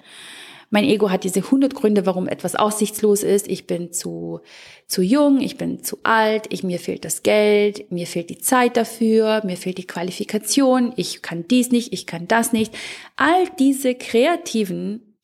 Mein 0.69 0.83
Ego 0.83 1.09
hat 1.09 1.23
diese 1.23 1.39
100 1.39 1.73
Gründe, 1.73 2.05
warum 2.05 2.27
etwas 2.27 2.55
aussichtslos 2.55 3.23
ist. 3.23 3.47
Ich 3.47 3.67
bin 3.67 3.93
zu, 3.93 4.41
zu 4.85 5.01
jung, 5.01 5.39
ich 5.39 5.57
bin 5.57 5.81
zu 5.81 5.99
alt, 6.03 6.47
ich, 6.49 6.61
mir 6.61 6.77
fehlt 6.77 7.05
das 7.05 7.23
Geld, 7.23 7.89
mir 7.89 8.05
fehlt 8.05 8.29
die 8.29 8.39
Zeit 8.39 8.75
dafür, 8.75 9.41
mir 9.45 9.55
fehlt 9.55 9.77
die 9.77 9.87
Qualifikation, 9.87 10.91
ich 10.97 11.21
kann 11.21 11.47
dies 11.47 11.71
nicht, 11.71 11.93
ich 11.93 12.05
kann 12.05 12.27
das 12.27 12.51
nicht. 12.51 12.77
All 13.15 13.45
diese 13.57 13.95
kreativen 13.95 15.17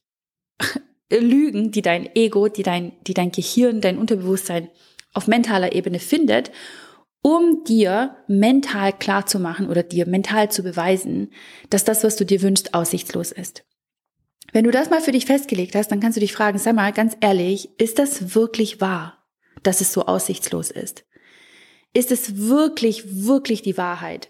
Lügen, 1.19 1.71
die 1.71 1.81
dein 1.81 2.09
Ego, 2.15 2.47
die 2.47 2.63
dein, 2.63 2.93
die 3.07 3.13
dein 3.13 3.31
Gehirn, 3.31 3.81
dein 3.81 3.97
Unterbewusstsein 3.97 4.69
auf 5.13 5.27
mentaler 5.27 5.73
Ebene 5.73 5.99
findet, 5.99 6.51
um 7.21 7.63
dir 7.63 8.17
mental 8.27 8.93
klar 8.93 9.25
zu 9.25 9.39
machen 9.39 9.69
oder 9.69 9.83
dir 9.83 10.07
mental 10.07 10.51
zu 10.51 10.61
beweisen, 10.61 11.31
dass 11.69 11.85
das, 11.85 12.03
was 12.03 12.15
du 12.15 12.25
dir 12.25 12.41
wünschst, 12.41 12.73
aussichtslos 12.73 13.31
ist. 13.31 13.63
Wenn 14.51 14.65
du 14.65 14.71
das 14.71 14.89
mal 14.89 15.01
für 15.01 15.11
dich 15.11 15.25
festgelegt 15.25 15.73
hast, 15.73 15.87
dann 15.89 15.99
kannst 15.99 16.17
du 16.17 16.21
dich 16.21 16.33
fragen, 16.33 16.59
sag 16.59 16.75
mal, 16.75 16.91
ganz 16.91 17.15
ehrlich, 17.21 17.69
ist 17.79 17.97
das 17.97 18.35
wirklich 18.35 18.81
wahr, 18.81 19.23
dass 19.63 19.81
es 19.81 19.93
so 19.93 20.05
aussichtslos 20.05 20.69
ist? 20.69 21.05
Ist 21.93 22.11
es 22.11 22.37
wirklich, 22.37 23.25
wirklich 23.25 23.61
die 23.61 23.77
Wahrheit? 23.77 24.29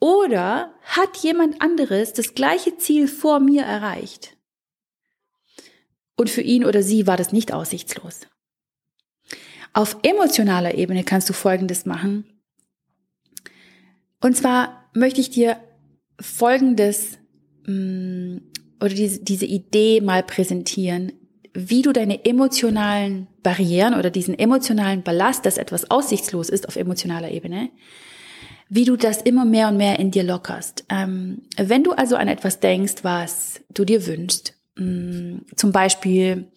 Oder 0.00 0.74
hat 0.82 1.18
jemand 1.18 1.60
anderes 1.60 2.12
das 2.12 2.34
gleiche 2.34 2.76
Ziel 2.78 3.06
vor 3.06 3.38
mir 3.38 3.62
erreicht? 3.62 4.33
Und 6.16 6.30
für 6.30 6.42
ihn 6.42 6.64
oder 6.64 6.82
sie 6.82 7.06
war 7.06 7.16
das 7.16 7.32
nicht 7.32 7.52
aussichtslos. 7.52 8.20
Auf 9.72 9.96
emotionaler 10.02 10.74
Ebene 10.74 11.02
kannst 11.02 11.28
du 11.28 11.32
Folgendes 11.32 11.84
machen. 11.84 12.24
Und 14.20 14.36
zwar 14.36 14.88
möchte 14.94 15.20
ich 15.20 15.30
dir 15.30 15.56
Folgendes 16.20 17.18
mm, 17.66 18.36
oder 18.80 18.94
diese, 18.94 19.46
Idee 19.46 20.00
mal 20.00 20.22
präsentieren, 20.22 21.12
wie 21.52 21.82
du 21.82 21.92
deine 21.92 22.24
emotionalen 22.24 23.26
Barrieren 23.42 23.94
oder 23.94 24.10
diesen 24.10 24.38
emotionalen 24.38 25.02
Ballast, 25.02 25.44
dass 25.44 25.58
etwas 25.58 25.90
aussichtslos 25.90 26.48
ist 26.48 26.68
auf 26.68 26.76
emotionaler 26.76 27.30
Ebene, 27.30 27.70
wie 28.68 28.84
du 28.84 28.96
das 28.96 29.22
immer 29.22 29.44
mehr 29.44 29.68
und 29.68 29.76
mehr 29.76 29.98
in 29.98 30.10
dir 30.10 30.22
lockerst. 30.22 30.84
Ähm, 30.88 31.42
wenn 31.56 31.84
du 31.84 31.92
also 31.92 32.16
an 32.16 32.28
etwas 32.28 32.60
denkst, 32.60 33.02
was 33.02 33.60
du 33.72 33.84
dir 33.84 34.06
wünschst, 34.06 34.54
Mm, 34.76 35.38
zum 35.56 35.72
Beispiel 35.72 36.48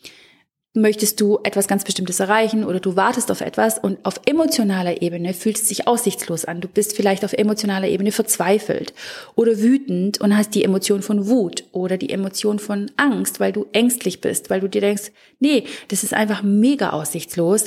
möchtest 0.77 1.19
du 1.19 1.39
etwas 1.43 1.67
ganz 1.67 1.83
Bestimmtes 1.83 2.19
erreichen 2.19 2.63
oder 2.63 2.79
du 2.79 2.95
wartest 2.95 3.31
auf 3.31 3.41
etwas 3.41 3.79
und 3.79 4.03
auf 4.05 4.21
emotionaler 4.25 5.01
Ebene 5.01 5.33
fühlt 5.33 5.57
es 5.57 5.67
sich 5.67 5.87
aussichtslos 5.87 6.45
an. 6.45 6.61
Du 6.61 6.67
bist 6.67 6.95
vielleicht 6.95 7.25
auf 7.25 7.33
emotionaler 7.33 7.87
Ebene 7.87 8.11
verzweifelt 8.11 8.93
oder 9.35 9.59
wütend 9.59 10.21
und 10.21 10.37
hast 10.37 10.53
die 10.55 10.63
Emotion 10.63 11.01
von 11.01 11.27
Wut 11.27 11.63
oder 11.71 11.97
die 11.97 12.11
Emotion 12.11 12.59
von 12.59 12.91
Angst, 12.95 13.39
weil 13.39 13.51
du 13.51 13.65
ängstlich 13.73 14.21
bist, 14.21 14.49
weil 14.49 14.61
du 14.61 14.69
dir 14.69 14.81
denkst, 14.81 15.11
nee, 15.39 15.63
das 15.87 16.03
ist 16.03 16.13
einfach 16.13 16.43
mega 16.43 16.91
aussichtslos. 16.91 17.65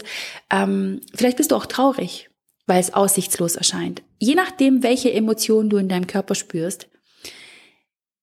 Ähm, 0.50 1.00
vielleicht 1.14 1.37
bist 1.37 1.50
du 1.50 1.57
auch 1.57 1.66
traurig, 1.66 2.30
weil 2.66 2.80
es 2.80 2.95
aussichtslos 2.95 3.57
erscheint. 3.57 4.02
Je 4.19 4.35
nachdem, 4.37 4.83
welche 4.83 5.12
Emotion 5.12 5.69
du 5.69 5.78
in 5.78 5.88
deinem 5.88 6.07
Körper 6.07 6.37
spürst, 6.37 6.88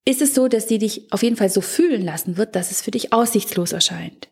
ist 0.07 0.21
es 0.21 0.33
so, 0.33 0.47
dass 0.47 0.69
sie 0.69 0.77
dich 0.77 1.11
auf 1.11 1.21
jeden 1.21 1.35
Fall 1.35 1.49
so 1.49 1.59
fühlen 1.59 2.01
lassen 2.01 2.37
wird, 2.37 2.55
dass 2.55 2.71
es 2.71 2.81
für 2.81 2.91
dich 2.91 3.11
aussichtslos 3.11 3.73
erscheint. 3.73 4.29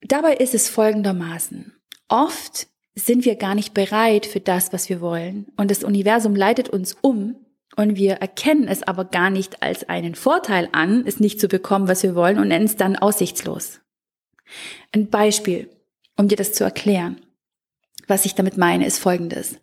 Dabei 0.00 0.36
ist 0.36 0.54
es 0.54 0.70
folgendermaßen. 0.70 1.74
Oft 2.08 2.66
sind 2.94 3.26
wir 3.26 3.36
gar 3.36 3.54
nicht 3.54 3.74
bereit 3.74 4.24
für 4.24 4.40
das, 4.40 4.72
was 4.72 4.88
wir 4.88 5.02
wollen. 5.02 5.52
Und 5.58 5.70
das 5.70 5.84
Universum 5.84 6.34
leitet 6.34 6.70
uns 6.70 6.96
um 7.02 7.36
und 7.76 7.96
wir 7.96 8.14
erkennen 8.14 8.68
es 8.68 8.82
aber 8.82 9.04
gar 9.04 9.28
nicht 9.28 9.62
als 9.62 9.86
einen 9.86 10.14
Vorteil 10.14 10.70
an, 10.72 11.04
es 11.06 11.20
nicht 11.20 11.38
zu 11.38 11.46
bekommen, 11.46 11.88
was 11.88 12.02
wir 12.02 12.14
wollen 12.14 12.38
und 12.38 12.48
nennen 12.48 12.64
es 12.64 12.76
dann 12.76 12.96
aussichtslos. 12.96 13.80
Ein 14.92 15.10
Beispiel, 15.10 15.68
um 16.16 16.26
dir 16.26 16.36
das 16.36 16.54
zu 16.54 16.64
erklären. 16.64 17.20
Was 18.06 18.24
ich 18.24 18.34
damit 18.34 18.56
meine, 18.56 18.86
ist 18.86 18.98
folgendes. 18.98 19.56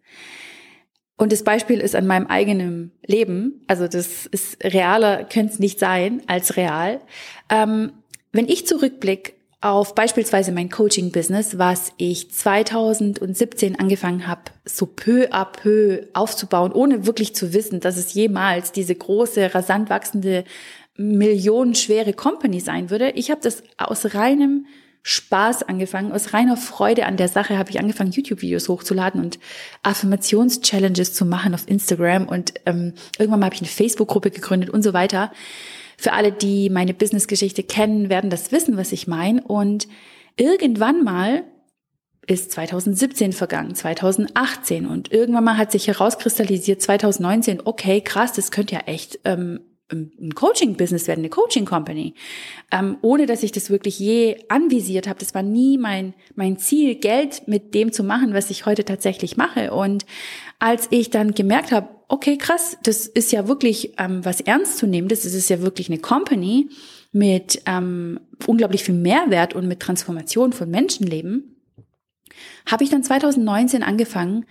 Und 1.20 1.34
das 1.34 1.44
Beispiel 1.44 1.82
ist 1.82 1.96
an 1.96 2.08
meinem 2.08 2.28
eigenen 2.28 2.94
Leben. 3.06 3.62
Also 3.68 3.90
das 3.90 4.26
ist 4.26 4.64
realer, 4.64 5.26
könnte 5.26 5.52
es 5.52 5.60
nicht 5.60 5.78
sein 5.78 6.22
als 6.28 6.56
real. 6.56 7.02
Ähm, 7.50 7.92
wenn 8.32 8.48
ich 8.48 8.66
zurückblicke 8.66 9.34
auf 9.60 9.96
beispielsweise 9.96 10.54
mein 10.54 10.70
Coaching-Business, 10.70 11.58
was 11.58 11.92
ich 11.98 12.32
2017 12.32 13.78
angefangen 13.78 14.28
habe, 14.28 14.44
so 14.64 14.86
peu 14.86 15.26
à 15.34 15.44
peu 15.44 16.08
aufzubauen, 16.14 16.72
ohne 16.72 17.06
wirklich 17.06 17.36
zu 17.36 17.52
wissen, 17.52 17.82
dass 17.82 17.98
es 17.98 18.14
jemals 18.14 18.72
diese 18.72 18.96
große, 18.96 19.54
rasant 19.54 19.90
wachsende, 19.90 20.46
millionenschwere 20.96 22.14
Company 22.14 22.62
sein 22.62 22.90
würde. 22.90 23.10
Ich 23.12 23.30
habe 23.30 23.42
das 23.44 23.62
aus 23.78 24.16
reinem 24.16 24.68
Spaß 25.04 25.64
angefangen, 25.64 26.12
aus 26.12 26.34
reiner 26.34 26.58
Freude 26.58 27.06
an 27.06 27.18
der 27.18 27.30
Sache 27.30 27.58
habe 27.58 27.70
ich 27.70 27.80
angefangen, 27.80 28.12
YouTube-Videos 28.12 28.68
hochzuladen 28.68 29.22
und 29.22 29.40
Affirmations-Challenges 29.84 31.14
zu 31.14 31.26
machen 31.26 31.54
auf 31.54 31.68
Instagram 31.68 32.28
und 32.28 32.54
ähm, 32.66 32.94
irgendwann 33.18 33.40
mal 33.40 33.46
habe 33.48 33.56
ich 33.56 33.62
eine 33.62 33.70
Facebook-Gruppe 33.70 34.32
gegründet 34.32 34.70
und 34.70 34.84
so 34.84 34.94
weiter. 34.94 35.32
Für 35.98 36.14
alle, 36.14 36.32
die 36.32 36.70
meine 36.70 36.94
Business-Geschichte 36.94 37.64
kennen, 37.64 38.10
werden 38.10 38.30
das 38.30 38.52
wissen, 38.52 38.78
was 38.78 38.92
ich 38.92 39.08
meine. 39.08 39.44
Und 39.44 39.88
irgendwann 40.38 41.04
mal 41.04 41.44
ist 42.26 42.52
2017 42.52 43.34
vergangen, 43.34 43.74
2018 43.74 44.86
und 44.86 45.12
irgendwann 45.12 45.44
mal 45.44 45.58
hat 45.58 45.72
sich 45.72 45.88
herauskristallisiert 45.88 46.82
2019, 46.82 47.62
okay, 47.66 48.02
krass, 48.02 48.34
das 48.34 48.52
könnte 48.52 48.76
ja 48.76 48.82
echt 48.82 49.20
ähm, 49.26 49.62
ein 49.92 50.36
Coaching-Business 50.36 51.08
werden, 51.08 51.22
eine 51.22 51.30
Coaching-Company, 51.30 52.14
ähm, 52.72 52.98
ohne 53.02 53.26
dass 53.26 53.44
ich 53.44 53.52
das 53.52 53.70
wirklich 53.70 54.00
je 54.00 54.38
anvisiert 54.48 55.08
habe. 55.08 55.20
Das 55.20 55.34
war 55.34 55.44
nie 55.44 55.78
mein, 55.78 56.14
mein 56.36 56.58
Ziel, 56.58 56.96
Geld 56.96 57.48
mit 57.48 57.74
dem 57.74 57.92
zu 57.92 58.04
machen, 58.04 58.34
was 58.34 58.50
ich 58.50 58.66
heute 58.66 58.86
tatsächlich 58.86 59.38
mache. 59.38 59.74
Und 59.74 60.06
als 60.60 60.88
ich 60.92 61.10
dann 61.10 61.34
gemerkt 61.34 61.72
habe, 61.72 61.90
okay, 62.08 62.38
krass, 62.38 62.78
das 62.84 63.08
ist 63.08 63.32
ja 63.32 63.48
wirklich 63.48 63.94
ähm, 63.98 64.24
was 64.26 64.42
ernst 64.42 64.78
zu 64.78 64.88
nehmen, 64.88 65.08
das 65.08 65.26
ist 65.26 65.50
ja 65.50 65.62
wirklich 65.62 65.90
eine 65.90 66.00
Company 66.00 66.70
mit 67.12 67.62
ähm, 67.66 68.20
unglaublich 68.46 68.84
viel 68.84 68.96
Mehrwert 68.96 69.56
und 69.56 69.68
mit 69.68 69.80
Transformation 69.80 70.54
von 70.54 70.70
Menschenleben, 70.70 71.56
habe 72.66 72.84
ich 72.84 72.90
dann 72.90 73.04
2019 73.04 73.84
angefangen, 73.84 74.46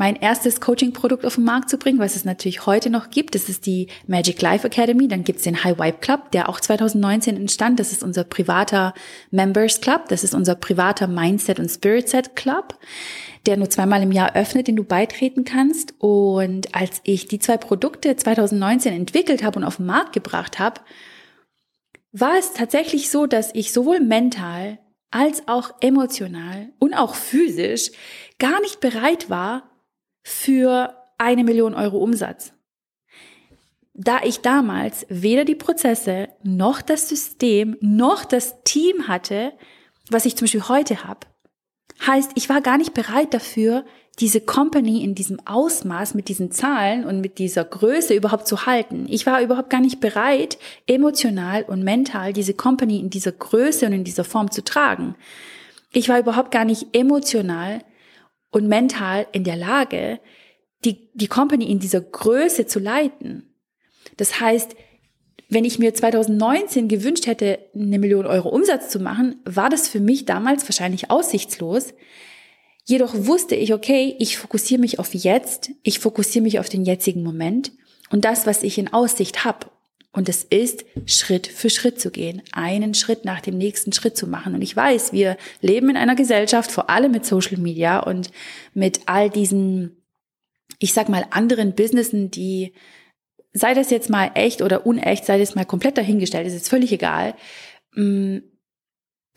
mein 0.00 0.16
erstes 0.16 0.62
Coaching-Produkt 0.62 1.26
auf 1.26 1.34
den 1.34 1.44
Markt 1.44 1.68
zu 1.68 1.76
bringen, 1.76 1.98
was 1.98 2.16
es 2.16 2.24
natürlich 2.24 2.64
heute 2.64 2.88
noch 2.88 3.10
gibt. 3.10 3.34
Das 3.34 3.50
ist 3.50 3.66
die 3.66 3.88
Magic 4.06 4.40
Life 4.40 4.66
Academy. 4.66 5.08
Dann 5.08 5.24
gibt 5.24 5.40
es 5.40 5.44
den 5.44 5.62
High 5.62 5.78
Vibe 5.78 5.98
Club, 6.00 6.30
der 6.30 6.48
auch 6.48 6.58
2019 6.58 7.36
entstand. 7.36 7.78
Das 7.78 7.92
ist 7.92 8.02
unser 8.02 8.24
privater 8.24 8.94
Members 9.30 9.82
Club. 9.82 10.08
Das 10.08 10.24
ist 10.24 10.32
unser 10.34 10.54
privater 10.54 11.06
Mindset 11.06 11.60
und 11.60 11.68
Spirit 11.68 12.08
Set 12.08 12.34
Club, 12.34 12.78
der 13.44 13.58
nur 13.58 13.68
zweimal 13.68 14.02
im 14.02 14.10
Jahr 14.10 14.34
öffnet, 14.34 14.68
den 14.68 14.76
du 14.76 14.84
beitreten 14.84 15.44
kannst. 15.44 15.92
Und 15.98 16.74
als 16.74 17.02
ich 17.04 17.28
die 17.28 17.38
zwei 17.38 17.58
Produkte 17.58 18.16
2019 18.16 18.94
entwickelt 18.94 19.44
habe 19.44 19.58
und 19.58 19.66
auf 19.66 19.76
den 19.76 19.84
Markt 19.84 20.14
gebracht 20.14 20.58
habe, 20.58 20.80
war 22.10 22.38
es 22.38 22.54
tatsächlich 22.54 23.10
so, 23.10 23.26
dass 23.26 23.54
ich 23.54 23.70
sowohl 23.70 24.00
mental 24.00 24.78
als 25.10 25.46
auch 25.46 25.74
emotional 25.82 26.70
und 26.78 26.94
auch 26.94 27.14
physisch 27.14 27.90
gar 28.38 28.62
nicht 28.62 28.80
bereit 28.80 29.28
war, 29.28 29.69
für 30.30 30.94
eine 31.18 31.44
Million 31.44 31.74
Euro 31.74 31.98
Umsatz. 31.98 32.52
Da 33.92 34.20
ich 34.22 34.40
damals 34.40 35.04
weder 35.08 35.44
die 35.44 35.56
Prozesse 35.56 36.28
noch 36.42 36.80
das 36.80 37.08
System 37.08 37.76
noch 37.80 38.24
das 38.24 38.62
Team 38.64 39.08
hatte, 39.08 39.52
was 40.08 40.24
ich 40.24 40.36
zum 40.36 40.46
Beispiel 40.46 40.68
heute 40.68 41.04
habe, 41.04 41.26
heißt, 42.06 42.32
ich 42.36 42.48
war 42.48 42.62
gar 42.62 42.78
nicht 42.78 42.94
bereit 42.94 43.34
dafür, 43.34 43.84
diese 44.18 44.40
Company 44.40 45.02
in 45.02 45.14
diesem 45.14 45.38
Ausmaß 45.46 46.14
mit 46.14 46.28
diesen 46.28 46.50
Zahlen 46.50 47.04
und 47.04 47.20
mit 47.20 47.38
dieser 47.38 47.64
Größe 47.64 48.14
überhaupt 48.14 48.46
zu 48.46 48.66
halten. 48.66 49.06
Ich 49.08 49.26
war 49.26 49.42
überhaupt 49.42 49.70
gar 49.70 49.80
nicht 49.80 50.00
bereit, 50.00 50.58
emotional 50.86 51.64
und 51.64 51.82
mental 51.82 52.32
diese 52.32 52.54
Company 52.54 53.00
in 53.00 53.10
dieser 53.10 53.32
Größe 53.32 53.86
und 53.86 53.92
in 53.92 54.04
dieser 54.04 54.24
Form 54.24 54.50
zu 54.50 54.62
tragen. 54.62 55.16
Ich 55.92 56.08
war 56.08 56.18
überhaupt 56.18 56.50
gar 56.52 56.64
nicht 56.64 56.94
emotional 56.96 57.80
und 58.50 58.68
mental 58.68 59.26
in 59.32 59.44
der 59.44 59.56
Lage, 59.56 60.20
die, 60.84 61.10
die 61.14 61.28
Company 61.28 61.70
in 61.70 61.78
dieser 61.78 62.00
Größe 62.00 62.66
zu 62.66 62.78
leiten. 62.78 63.54
Das 64.16 64.40
heißt, 64.40 64.74
wenn 65.48 65.64
ich 65.64 65.78
mir 65.78 65.92
2019 65.92 66.88
gewünscht 66.88 67.26
hätte, 67.26 67.58
eine 67.74 67.98
Million 67.98 68.26
Euro 68.26 68.48
Umsatz 68.48 68.88
zu 68.88 69.00
machen, 69.00 69.36
war 69.44 69.68
das 69.68 69.88
für 69.88 70.00
mich 70.00 70.24
damals 70.24 70.64
wahrscheinlich 70.64 71.10
aussichtslos. 71.10 71.92
Jedoch 72.84 73.14
wusste 73.14 73.56
ich, 73.56 73.74
okay, 73.74 74.14
ich 74.18 74.38
fokussiere 74.38 74.80
mich 74.80 74.98
auf 74.98 75.12
jetzt, 75.14 75.72
ich 75.82 75.98
fokussiere 75.98 76.42
mich 76.42 76.58
auf 76.60 76.68
den 76.68 76.84
jetzigen 76.84 77.22
Moment 77.22 77.72
und 78.10 78.24
das, 78.24 78.46
was 78.46 78.62
ich 78.62 78.78
in 78.78 78.92
Aussicht 78.92 79.44
habe. 79.44 79.66
Und 80.12 80.28
es 80.28 80.42
ist, 80.42 80.84
Schritt 81.06 81.46
für 81.46 81.70
Schritt 81.70 82.00
zu 82.00 82.10
gehen, 82.10 82.42
einen 82.52 82.94
Schritt 82.94 83.24
nach 83.24 83.40
dem 83.40 83.56
nächsten 83.56 83.92
Schritt 83.92 84.16
zu 84.16 84.26
machen. 84.26 84.54
Und 84.54 84.62
ich 84.62 84.74
weiß, 84.74 85.12
wir 85.12 85.36
leben 85.60 85.88
in 85.88 85.96
einer 85.96 86.16
Gesellschaft, 86.16 86.72
vor 86.72 86.90
allem 86.90 87.12
mit 87.12 87.24
Social 87.24 87.58
Media 87.58 88.00
und 88.00 88.30
mit 88.74 89.02
all 89.06 89.30
diesen, 89.30 89.96
ich 90.80 90.94
sag 90.94 91.08
mal, 91.08 91.26
anderen 91.30 91.76
Businessen, 91.76 92.30
die, 92.30 92.74
sei 93.52 93.72
das 93.72 93.90
jetzt 93.90 94.10
mal 94.10 94.32
echt 94.34 94.62
oder 94.62 94.84
unecht, 94.84 95.26
sei 95.26 95.38
das 95.38 95.54
mal 95.54 95.64
komplett 95.64 95.96
dahingestellt, 95.96 96.46
ist 96.46 96.54
jetzt 96.54 96.70
völlig 96.70 96.92
egal, 96.92 97.36
mm, 97.94 98.38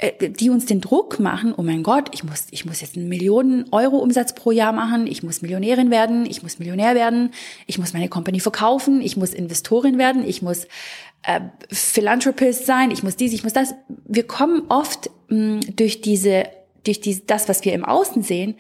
die 0.01 0.49
uns 0.49 0.65
den 0.65 0.81
Druck 0.81 1.19
machen, 1.19 1.53
oh 1.55 1.61
mein 1.61 1.83
Gott, 1.83 2.09
ich 2.13 2.23
muss, 2.23 2.47
ich 2.51 2.65
muss 2.65 2.81
jetzt 2.81 2.97
einen 2.97 3.09
Millionen 3.09 3.65
Euro 3.71 3.97
Umsatz 3.97 4.33
pro 4.35 4.51
Jahr 4.51 4.73
machen, 4.73 5.07
ich 5.07 5.23
muss 5.23 5.41
Millionärin 5.41 5.91
werden, 5.91 6.25
ich 6.25 6.43
muss 6.43 6.59
Millionär 6.59 6.95
werden, 6.95 7.31
ich 7.67 7.77
muss 7.77 7.93
meine 7.93 8.09
Company 8.09 8.39
verkaufen, 8.39 9.01
ich 9.01 9.17
muss 9.17 9.33
Investorin 9.33 9.97
werden, 9.97 10.27
ich 10.27 10.41
muss 10.41 10.65
äh, 11.21 11.39
Philanthropist 11.71 12.65
sein, 12.65 12.91
ich 12.91 13.03
muss 13.03 13.15
dies, 13.15 13.33
ich 13.33 13.43
muss 13.43 13.53
das. 13.53 13.75
Wir 14.05 14.23
kommen 14.23 14.63
oft 14.69 15.09
mh, 15.29 15.61
durch 15.75 16.01
diese, 16.01 16.45
durch 16.83 16.99
diese, 16.99 17.21
das, 17.21 17.47
was 17.47 17.63
wir 17.63 17.73
im 17.73 17.85
Außen 17.85 18.23
sehen, 18.23 18.55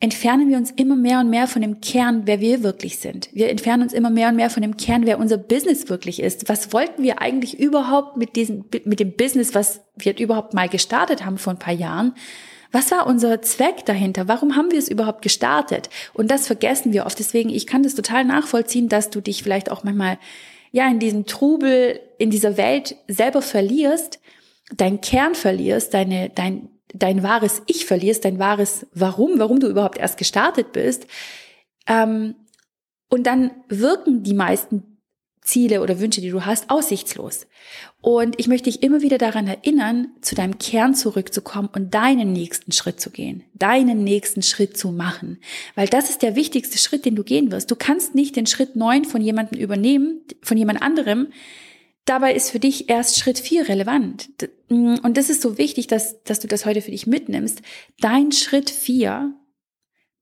entfernen 0.00 0.48
wir 0.48 0.56
uns 0.56 0.70
immer 0.70 0.94
mehr 0.94 1.20
und 1.20 1.30
mehr 1.30 1.48
von 1.48 1.60
dem 1.60 1.80
Kern, 1.80 2.22
wer 2.24 2.40
wir 2.40 2.62
wirklich 2.62 2.98
sind. 2.98 3.28
Wir 3.32 3.48
entfernen 3.50 3.82
uns 3.82 3.92
immer 3.92 4.10
mehr 4.10 4.28
und 4.28 4.36
mehr 4.36 4.50
von 4.50 4.62
dem 4.62 4.76
Kern, 4.76 5.06
wer 5.06 5.18
unser 5.18 5.38
Business 5.38 5.88
wirklich 5.88 6.22
ist. 6.22 6.48
Was 6.48 6.72
wollten 6.72 7.02
wir 7.02 7.20
eigentlich 7.20 7.58
überhaupt 7.58 8.16
mit 8.16 8.36
diesem, 8.36 8.64
mit 8.84 9.00
dem 9.00 9.16
Business, 9.16 9.54
was 9.54 9.80
wir 9.96 10.16
überhaupt 10.16 10.54
mal 10.54 10.68
gestartet 10.68 11.24
haben 11.24 11.38
vor 11.38 11.52
ein 11.52 11.58
paar 11.58 11.74
Jahren? 11.74 12.14
Was 12.70 12.90
war 12.92 13.06
unser 13.06 13.42
Zweck 13.42 13.86
dahinter? 13.86 14.28
Warum 14.28 14.54
haben 14.54 14.70
wir 14.70 14.78
es 14.78 14.88
überhaupt 14.88 15.22
gestartet? 15.22 15.88
Und 16.12 16.30
das 16.30 16.46
vergessen 16.46 16.92
wir 16.92 17.06
oft. 17.06 17.18
Deswegen, 17.18 17.50
ich 17.50 17.66
kann 17.66 17.82
das 17.82 17.94
total 17.94 18.24
nachvollziehen, 18.24 18.88
dass 18.88 19.10
du 19.10 19.20
dich 19.20 19.42
vielleicht 19.42 19.70
auch 19.70 19.82
manchmal, 19.84 20.18
ja, 20.70 20.86
in 20.88 20.98
diesem 20.98 21.26
Trubel, 21.26 21.98
in 22.18 22.30
dieser 22.30 22.56
Welt 22.56 22.94
selber 23.08 23.42
verlierst, 23.42 24.20
dein 24.76 25.00
Kern 25.00 25.34
verlierst, 25.34 25.94
deine, 25.94 26.28
dein, 26.28 26.68
dein 26.94 27.22
wahres 27.22 27.62
Ich 27.66 27.86
verlierst, 27.86 28.24
dein 28.24 28.38
wahres 28.38 28.86
Warum, 28.92 29.38
warum 29.38 29.60
du 29.60 29.68
überhaupt 29.68 29.98
erst 29.98 30.18
gestartet 30.18 30.72
bist. 30.72 31.06
Ähm, 31.86 32.34
und 33.08 33.26
dann 33.26 33.50
wirken 33.68 34.22
die 34.22 34.34
meisten 34.34 34.98
Ziele 35.48 35.80
oder 35.80 35.98
Wünsche, 35.98 36.20
die 36.20 36.30
du 36.30 36.44
hast, 36.44 36.68
aussichtslos. 36.68 37.46
Und 38.02 38.38
ich 38.38 38.48
möchte 38.48 38.70
dich 38.70 38.82
immer 38.82 39.00
wieder 39.00 39.16
daran 39.16 39.46
erinnern, 39.46 40.08
zu 40.20 40.34
deinem 40.34 40.58
Kern 40.58 40.94
zurückzukommen 40.94 41.70
und 41.74 41.94
deinen 41.94 42.32
nächsten 42.32 42.70
Schritt 42.70 43.00
zu 43.00 43.10
gehen, 43.10 43.44
deinen 43.54 44.04
nächsten 44.04 44.42
Schritt 44.42 44.76
zu 44.76 44.92
machen. 44.92 45.38
Weil 45.74 45.88
das 45.88 46.10
ist 46.10 46.22
der 46.22 46.36
wichtigste 46.36 46.76
Schritt, 46.76 47.06
den 47.06 47.16
du 47.16 47.24
gehen 47.24 47.50
wirst. 47.50 47.70
Du 47.70 47.76
kannst 47.76 48.14
nicht 48.14 48.36
den 48.36 48.46
Schritt 48.46 48.76
neun 48.76 49.06
von 49.06 49.22
jemandem 49.22 49.58
übernehmen, 49.58 50.20
von 50.42 50.58
jemand 50.58 50.82
anderem, 50.82 51.28
Dabei 52.08 52.32
ist 52.32 52.50
für 52.50 52.58
dich 52.58 52.88
erst 52.88 53.18
Schritt 53.18 53.38
vier 53.38 53.68
relevant. 53.68 54.30
Mm, 54.70 54.94
und 55.02 55.18
das 55.18 55.28
ist 55.28 55.42
so 55.42 55.58
wichtig, 55.58 55.88
dass, 55.88 56.22
dass 56.22 56.40
du 56.40 56.48
das 56.48 56.64
heute 56.64 56.80
für 56.80 56.90
dich 56.90 57.06
mitnimmst. 57.06 57.60
Dein 58.00 58.32
Schritt 58.32 58.70
vier 58.70 59.34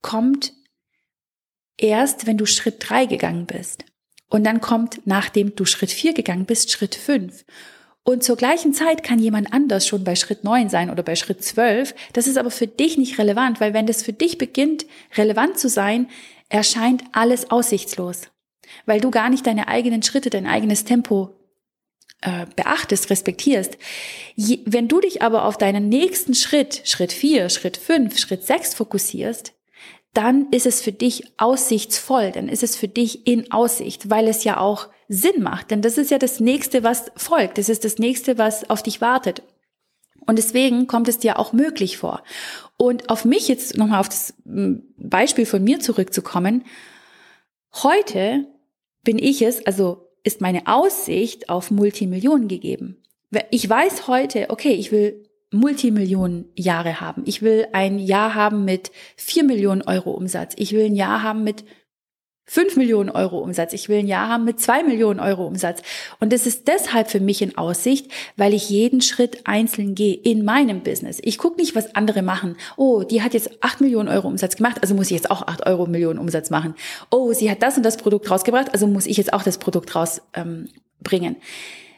kommt 0.03 0.53
erst, 1.77 2.27
wenn 2.27 2.39
du 2.39 2.45
Schritt 2.45 2.79
drei 2.81 3.07
gegangen 3.07 3.47
bist. 3.47 3.85
Und 4.29 4.43
dann 4.43 4.61
kommt, 4.61 5.03
nachdem 5.05 5.55
du 5.55 5.65
Schritt 5.65 5.93
vier 5.93 6.13
gegangen 6.13 6.45
bist, 6.45 6.73
Schritt 6.73 6.97
fünf. 6.97 7.45
Und 8.03 8.25
zur 8.25 8.37
gleichen 8.37 8.73
Zeit 8.73 9.05
kann 9.05 9.21
jemand 9.21 9.53
anders 9.53 9.87
schon 9.87 10.03
bei 10.03 10.17
Schritt 10.17 10.43
neun 10.43 10.69
sein 10.69 10.91
oder 10.91 11.05
bei 11.05 11.15
Schritt 11.15 11.45
zwölf. 11.45 11.95
Das 12.15 12.27
ist 12.27 12.37
aber 12.37 12.51
für 12.51 12.67
dich 12.67 12.99
nicht 12.99 13.17
relevant, 13.19 13.61
weil 13.61 13.75
wenn 13.75 13.87
das 13.87 14.03
für 14.03 14.13
dich 14.13 14.39
beginnt, 14.39 14.87
relevant 15.17 15.57
zu 15.57 15.69
sein, 15.69 16.09
erscheint 16.49 17.05
alles 17.13 17.53
aussichtslos. 17.53 18.23
Weil 18.87 19.01
du 19.01 19.13
gar 19.13 19.31
nicht 19.31 19.47
deine 19.47 19.69
eigenen 19.69 20.03
Schritte, 20.03 20.31
dein 20.31 20.49
eigenes 20.49 20.83
Tempo 20.85 21.36
äh, 22.23 22.47
beachtest, 22.57 23.11
respektierst. 23.11 23.77
Je, 24.35 24.61
wenn 24.65 24.89
du 24.89 25.01
dich 25.01 25.23
aber 25.23 25.45
auf 25.45 25.59
deinen 25.59 25.89
nächsten 25.89 26.35
Schritt, 26.35 26.83
Schritt 26.85 27.13
vier, 27.13 27.49
Schritt 27.49 27.77
fünf, 27.77 28.19
Schritt 28.19 28.45
sechs 28.45 28.75
fokussierst, 28.75 29.53
dann 30.13 30.51
ist 30.51 30.65
es 30.65 30.81
für 30.81 30.93
dich 30.93 31.33
aussichtsvoll, 31.37 32.33
dann 32.33 32.49
ist 32.49 32.63
es 32.63 32.75
für 32.75 32.89
dich 32.89 33.27
in 33.27 33.53
Aussicht, 33.53 34.09
weil 34.09 34.29
es 34.29 34.45
ja 34.45 34.59
auch 34.59 34.89
Sinn 35.09 35.43
macht. 35.43 35.71
Denn 35.71 35.83
das 35.83 35.99
ist 35.99 36.11
ja 36.11 36.19
das 36.19 36.41
nächste, 36.41 36.83
was 36.83 37.13
folgt. 37.17 37.59
Das 37.59 37.69
ist 37.69 37.85
das 37.85 37.99
nächste, 37.99 38.39
was 38.39 38.71
auf 38.71 38.83
dich 38.83 39.03
wartet. 39.03 39.43
Und 40.27 40.37
deswegen 40.37 40.87
kommt 40.87 41.09
es 41.09 41.19
dir 41.19 41.39
auch 41.39 41.53
möglich 41.53 41.99
vor. 41.99 42.23
Und 42.77 43.11
auf 43.11 43.25
mich 43.25 43.47
jetzt 43.47 43.77
nochmal 43.77 44.01
auf 44.01 44.09
das 44.09 44.35
hm, 44.45 44.83
Beispiel 44.97 45.47
von 45.47 45.63
mir 45.63 45.81
zurückzukommen. 45.81 46.65
Heute 47.75 48.47
bin 49.05 49.19
ich 49.19 49.43
es, 49.43 49.67
also 49.67 50.06
ist 50.27 50.41
meine 50.41 50.67
Aussicht 50.67 51.49
auf 51.49 51.71
Multimillionen 51.71 52.49
gegeben. 52.49 53.01
Ich 53.51 53.69
weiß 53.69 54.09
heute, 54.09 54.51
okay, 54.51 54.73
ich 54.73 54.91
will 54.91 55.23
Multimillionen 55.53 56.47
Jahre 56.57 57.01
haben. 57.01 57.23
Ich 57.27 57.43
will 57.43 57.69
ein 57.73 58.01
Jahr 58.01 58.35
haben 58.35 58.65
mit 58.65 58.91
vier 59.17 59.45
Millionen 59.45 59.83
Euro 59.83 60.11
Umsatz. 60.11 60.55
Ich 60.57 60.73
will 60.73 60.87
ein 60.87 60.97
Jahr 60.97 61.23
haben 61.23 61.45
mit 61.45 61.65
fünf 62.47 62.77
Millionen 62.77 63.11
Euro 63.11 63.39
Umsatz. 63.39 63.73
Ich 63.73 63.89
will 63.89 63.99
ein 63.99 64.07
Jahr 64.07 64.29
haben 64.29 64.45
mit 64.45 64.61
zwei 64.61 64.83
Millionen 64.85 65.21
Euro 65.21 65.47
Umsatz. 65.47 65.83
Und 66.21 66.33
das 66.33 66.47
ist 66.47 66.69
deshalb 66.69 67.11
für 67.11 67.21
mich 67.21 67.43
in 67.43 67.59
Aussicht, 67.59 68.11
weil 68.37 68.55
ich 68.55 68.71
jeden 68.71 69.01
Schritt 69.01 69.47
einzeln 69.47 69.95
gehe 69.95 70.15
in 70.15 70.45
meinem 70.45 70.83
Business. 70.83 71.19
Ich 71.23 71.39
gucke 71.39 71.61
nicht, 71.61 71.75
was 71.75 71.95
andere 71.97 72.23
machen. 72.23 72.57
Oh, 72.77 73.03
die 73.03 73.23
hat 73.23 73.35
jetzt 73.35 73.63
acht 73.63 73.81
Millionen 73.81 74.09
Euro 74.09 74.29
Umsatz 74.29 74.57
gemacht, 74.57 74.79
also 74.81 74.95
muss 74.95 75.07
ich 75.07 75.17
jetzt 75.17 75.31
auch 75.31 75.43
acht 75.43 75.67
Euro 75.67 75.87
Millionen 75.87 76.21
Umsatz 76.21 76.51
machen. 76.51 76.75
Oh, 77.11 77.33
sie 77.33 77.51
hat 77.51 77.63
das 77.63 77.77
und 77.77 77.83
das 77.83 77.97
Produkt 77.97 78.31
rausgebracht, 78.31 78.73
also 78.73 78.87
muss 78.87 79.07
ich 79.07 79.17
jetzt 79.17 79.33
auch 79.33 79.43
das 79.43 79.59
Produkt 79.59 79.95
rausbringen. 79.95 80.71
Ähm, 81.05 81.37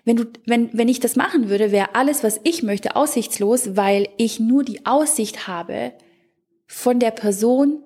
wenn 0.05 0.17
du, 0.17 0.25
wenn, 0.47 0.71
wenn 0.73 0.89
ich 0.89 1.01
das 1.01 1.17
machen 1.17 1.51
würde, 1.51 1.71
wäre 1.71 1.95
alles, 1.95 2.25
was 2.25 2.41
ich 2.45 2.63
möchte, 2.63 2.97
aussichtslos, 2.97 3.77
weil 3.77 4.09
ich 4.17 4.41
nur 4.41 4.65
die 4.65 4.87
Aussicht 4.87 5.47
habe 5.47 5.93
von 6.67 6.99
der 6.99 7.11
Person, 7.11 7.83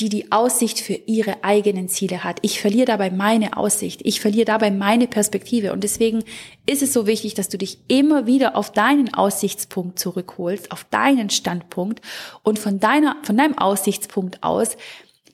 die 0.00 0.08
die 0.08 0.32
Aussicht 0.32 0.80
für 0.80 0.94
ihre 0.94 1.44
eigenen 1.44 1.88
Ziele 1.88 2.24
hat. 2.24 2.38
Ich 2.42 2.60
verliere 2.60 2.86
dabei 2.86 3.10
meine 3.10 3.56
Aussicht. 3.56 4.00
Ich 4.04 4.20
verliere 4.20 4.46
dabei 4.46 4.70
meine 4.70 5.06
Perspektive. 5.06 5.72
Und 5.72 5.84
deswegen 5.84 6.24
ist 6.66 6.82
es 6.82 6.92
so 6.92 7.06
wichtig, 7.06 7.34
dass 7.34 7.48
du 7.48 7.58
dich 7.58 7.78
immer 7.88 8.26
wieder 8.26 8.56
auf 8.56 8.72
deinen 8.72 9.12
Aussichtspunkt 9.12 9.98
zurückholst, 9.98 10.72
auf 10.72 10.84
deinen 10.84 11.30
Standpunkt 11.30 12.00
und 12.42 12.58
von 12.58 12.80
deiner, 12.80 13.16
von 13.22 13.36
deinem 13.36 13.58
Aussichtspunkt 13.58 14.42
aus 14.42 14.76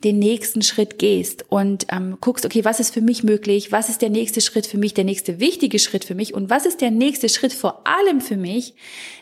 den 0.05 0.19
nächsten 0.19 0.63
Schritt 0.63 0.99
gehst 0.99 1.47
und 1.49 1.87
ähm, 1.91 2.19
guckst, 2.21 2.45
okay, 2.45 2.65
was 2.65 2.81
ist 2.81 2.93
für 2.93 3.01
mich 3.01 3.23
möglich, 3.23 3.73
was 3.73 3.89
ist 3.89 4.03
der 4.03 4.11
nächste 4.11 4.41
Schritt 4.41 4.67
für 4.67 4.79
mich, 4.79 4.95
der 4.95 5.05
nächste 5.05 5.41
wichtige 5.41 5.79
Schritt 5.79 6.05
für 6.05 6.15
mich 6.15 6.35
und 6.35 6.51
was 6.51 6.67
ist 6.67 6.81
der 6.81 6.91
nächste 6.91 7.29
Schritt 7.29 7.53
vor 7.53 7.87
allem 7.87 8.21
für 8.21 8.37
mich, 8.37 8.75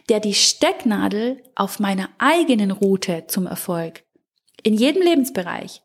der 0.08 0.20
die 0.20 0.34
Stecknadel 0.34 1.42
auf 1.54 1.78
meiner 1.78 2.08
eigenen 2.18 2.70
Route 2.70 3.24
zum 3.28 3.46
Erfolg 3.46 4.02
in 4.64 4.74
jedem 4.74 5.02
Lebensbereich 5.02 5.82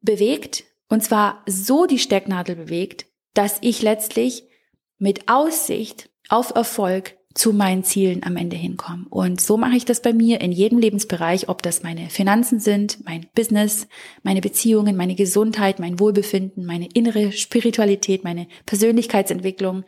bewegt 0.00 0.64
und 0.88 1.02
zwar 1.02 1.42
so 1.46 1.86
die 1.86 1.98
Stecknadel 1.98 2.56
bewegt, 2.56 3.06
dass 3.34 3.58
ich 3.60 3.82
letztlich 3.82 4.44
mit 4.98 5.28
Aussicht 5.28 6.08
auf 6.28 6.54
Erfolg 6.54 7.16
zu 7.34 7.52
meinen 7.52 7.82
Zielen 7.82 8.22
am 8.22 8.36
Ende 8.36 8.56
hinkommen. 8.56 9.08
Und 9.08 9.40
so 9.40 9.56
mache 9.56 9.76
ich 9.76 9.84
das 9.84 10.00
bei 10.00 10.12
mir 10.12 10.40
in 10.40 10.52
jedem 10.52 10.78
Lebensbereich, 10.78 11.48
ob 11.48 11.62
das 11.62 11.82
meine 11.82 12.08
Finanzen 12.08 12.60
sind, 12.60 13.04
mein 13.04 13.26
Business, 13.34 13.88
meine 14.22 14.40
Beziehungen, 14.40 14.96
meine 14.96 15.16
Gesundheit, 15.16 15.80
mein 15.80 15.98
Wohlbefinden, 15.98 16.64
meine 16.64 16.88
innere 16.94 17.32
Spiritualität, 17.32 18.22
meine 18.22 18.46
Persönlichkeitsentwicklung. 18.66 19.82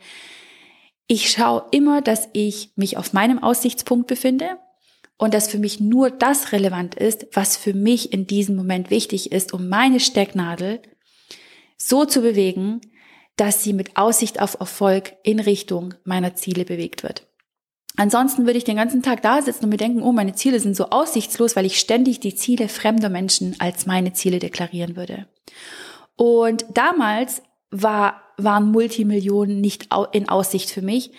Ich 1.07 1.29
schaue 1.29 1.63
immer, 1.71 2.01
dass 2.01 2.27
ich 2.33 2.71
mich 2.75 2.97
auf 2.97 3.13
meinem 3.13 3.41
Aussichtspunkt 3.41 4.07
befinde 4.07 4.57
und 5.17 5.33
dass 5.33 5.47
für 5.47 5.59
mich 5.59 5.79
nur 5.79 6.11
das 6.11 6.51
relevant 6.51 6.95
ist, 6.95 7.27
was 7.33 7.57
für 7.57 7.73
mich 7.73 8.13
in 8.13 8.27
diesem 8.27 8.55
Moment 8.55 8.89
wichtig 8.89 9.31
ist, 9.31 9.53
um 9.53 9.67
meine 9.67 9.99
Stecknadel 9.99 10.81
so 11.77 12.05
zu 12.05 12.21
bewegen, 12.21 12.81
dass 13.35 13.63
sie 13.63 13.73
mit 13.73 13.97
Aussicht 13.97 14.41
auf 14.41 14.59
Erfolg 14.59 15.13
in 15.23 15.39
Richtung 15.39 15.93
meiner 16.03 16.35
Ziele 16.35 16.65
bewegt 16.65 17.03
wird. 17.03 17.27
Ansonsten 17.95 18.45
würde 18.45 18.59
ich 18.59 18.63
den 18.63 18.75
ganzen 18.75 19.01
Tag 19.01 19.23
da 19.23 19.41
sitzen 19.41 19.65
und 19.65 19.71
mir 19.71 19.77
denken, 19.77 20.03
oh, 20.03 20.11
meine 20.11 20.33
Ziele 20.33 20.59
sind 20.59 20.75
so 20.75 20.91
aussichtslos, 20.91 21.55
weil 21.55 21.65
ich 21.65 21.79
ständig 21.79 22.19
die 22.19 22.35
Ziele 22.35 22.69
fremder 22.69 23.09
Menschen 23.09 23.55
als 23.59 23.87
meine 23.87 24.13
Ziele 24.13 24.37
deklarieren 24.37 24.95
würde. 24.95 25.27
Und 26.15 26.65
damals 26.75 27.41
war, 27.71 28.21
waren 28.37 28.71
Multimillionen 28.71 29.61
nicht 29.61 29.89
in 30.11 30.29
Aussicht 30.29 30.69
für 30.69 30.83
mich, 30.83 31.11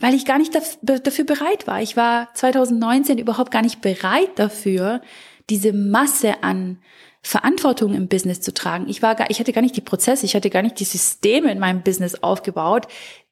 weil 0.00 0.14
ich 0.14 0.24
gar 0.24 0.38
nicht 0.38 0.54
dafür 0.82 1.24
bereit 1.24 1.66
war. 1.66 1.80
Ich 1.82 1.96
war 1.96 2.32
2019 2.34 3.18
überhaupt 3.18 3.50
gar 3.50 3.62
nicht 3.62 3.80
bereit 3.80 4.30
dafür, 4.36 5.02
diese 5.50 5.72
Masse 5.72 6.42
an 6.42 6.78
Verantwortung 7.22 7.94
im 7.94 8.08
Business 8.08 8.40
zu 8.40 8.54
tragen. 8.54 8.88
Ich 8.88 9.02
war 9.02 9.14
gar, 9.14 9.30
ich 9.30 9.40
hatte 9.40 9.52
gar 9.52 9.60
nicht 9.60 9.76
die 9.76 9.82
Prozesse, 9.82 10.24
ich 10.24 10.34
hatte 10.34 10.48
gar 10.48 10.62
nicht 10.62 10.80
die 10.80 10.84
Systeme 10.84 11.52
in 11.52 11.58
meinem 11.58 11.82
Business 11.82 12.22
aufgebaut, 12.22 12.88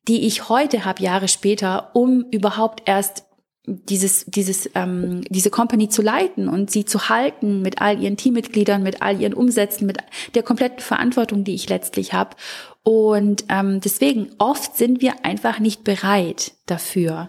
die 0.08 0.26
ich 0.26 0.48
heute 0.48 0.84
habe, 0.84 1.02
Jahre 1.02 1.28
später, 1.28 1.90
um 1.94 2.26
überhaupt 2.30 2.82
erst 2.86 3.24
dieses, 3.68 4.24
dieses, 4.26 4.70
ähm, 4.74 5.22
diese 5.28 5.50
Company 5.50 5.88
zu 5.88 6.00
leiten 6.00 6.48
und 6.48 6.70
sie 6.70 6.84
zu 6.84 7.08
halten 7.10 7.60
mit 7.60 7.80
all 7.80 8.00
ihren 8.00 8.16
Teammitgliedern, 8.16 8.82
mit 8.82 9.02
all 9.02 9.20
ihren 9.20 9.34
Umsätzen, 9.34 9.86
mit 9.86 9.98
der 10.34 10.42
kompletten 10.42 10.80
Verantwortung, 10.80 11.44
die 11.44 11.54
ich 11.54 11.68
letztlich 11.68 12.14
habe. 12.14 12.36
Und 12.88 13.44
ähm, 13.50 13.82
deswegen 13.82 14.30
oft 14.38 14.78
sind 14.78 15.02
wir 15.02 15.22
einfach 15.22 15.58
nicht 15.58 15.84
bereit 15.84 16.54
dafür, 16.64 17.28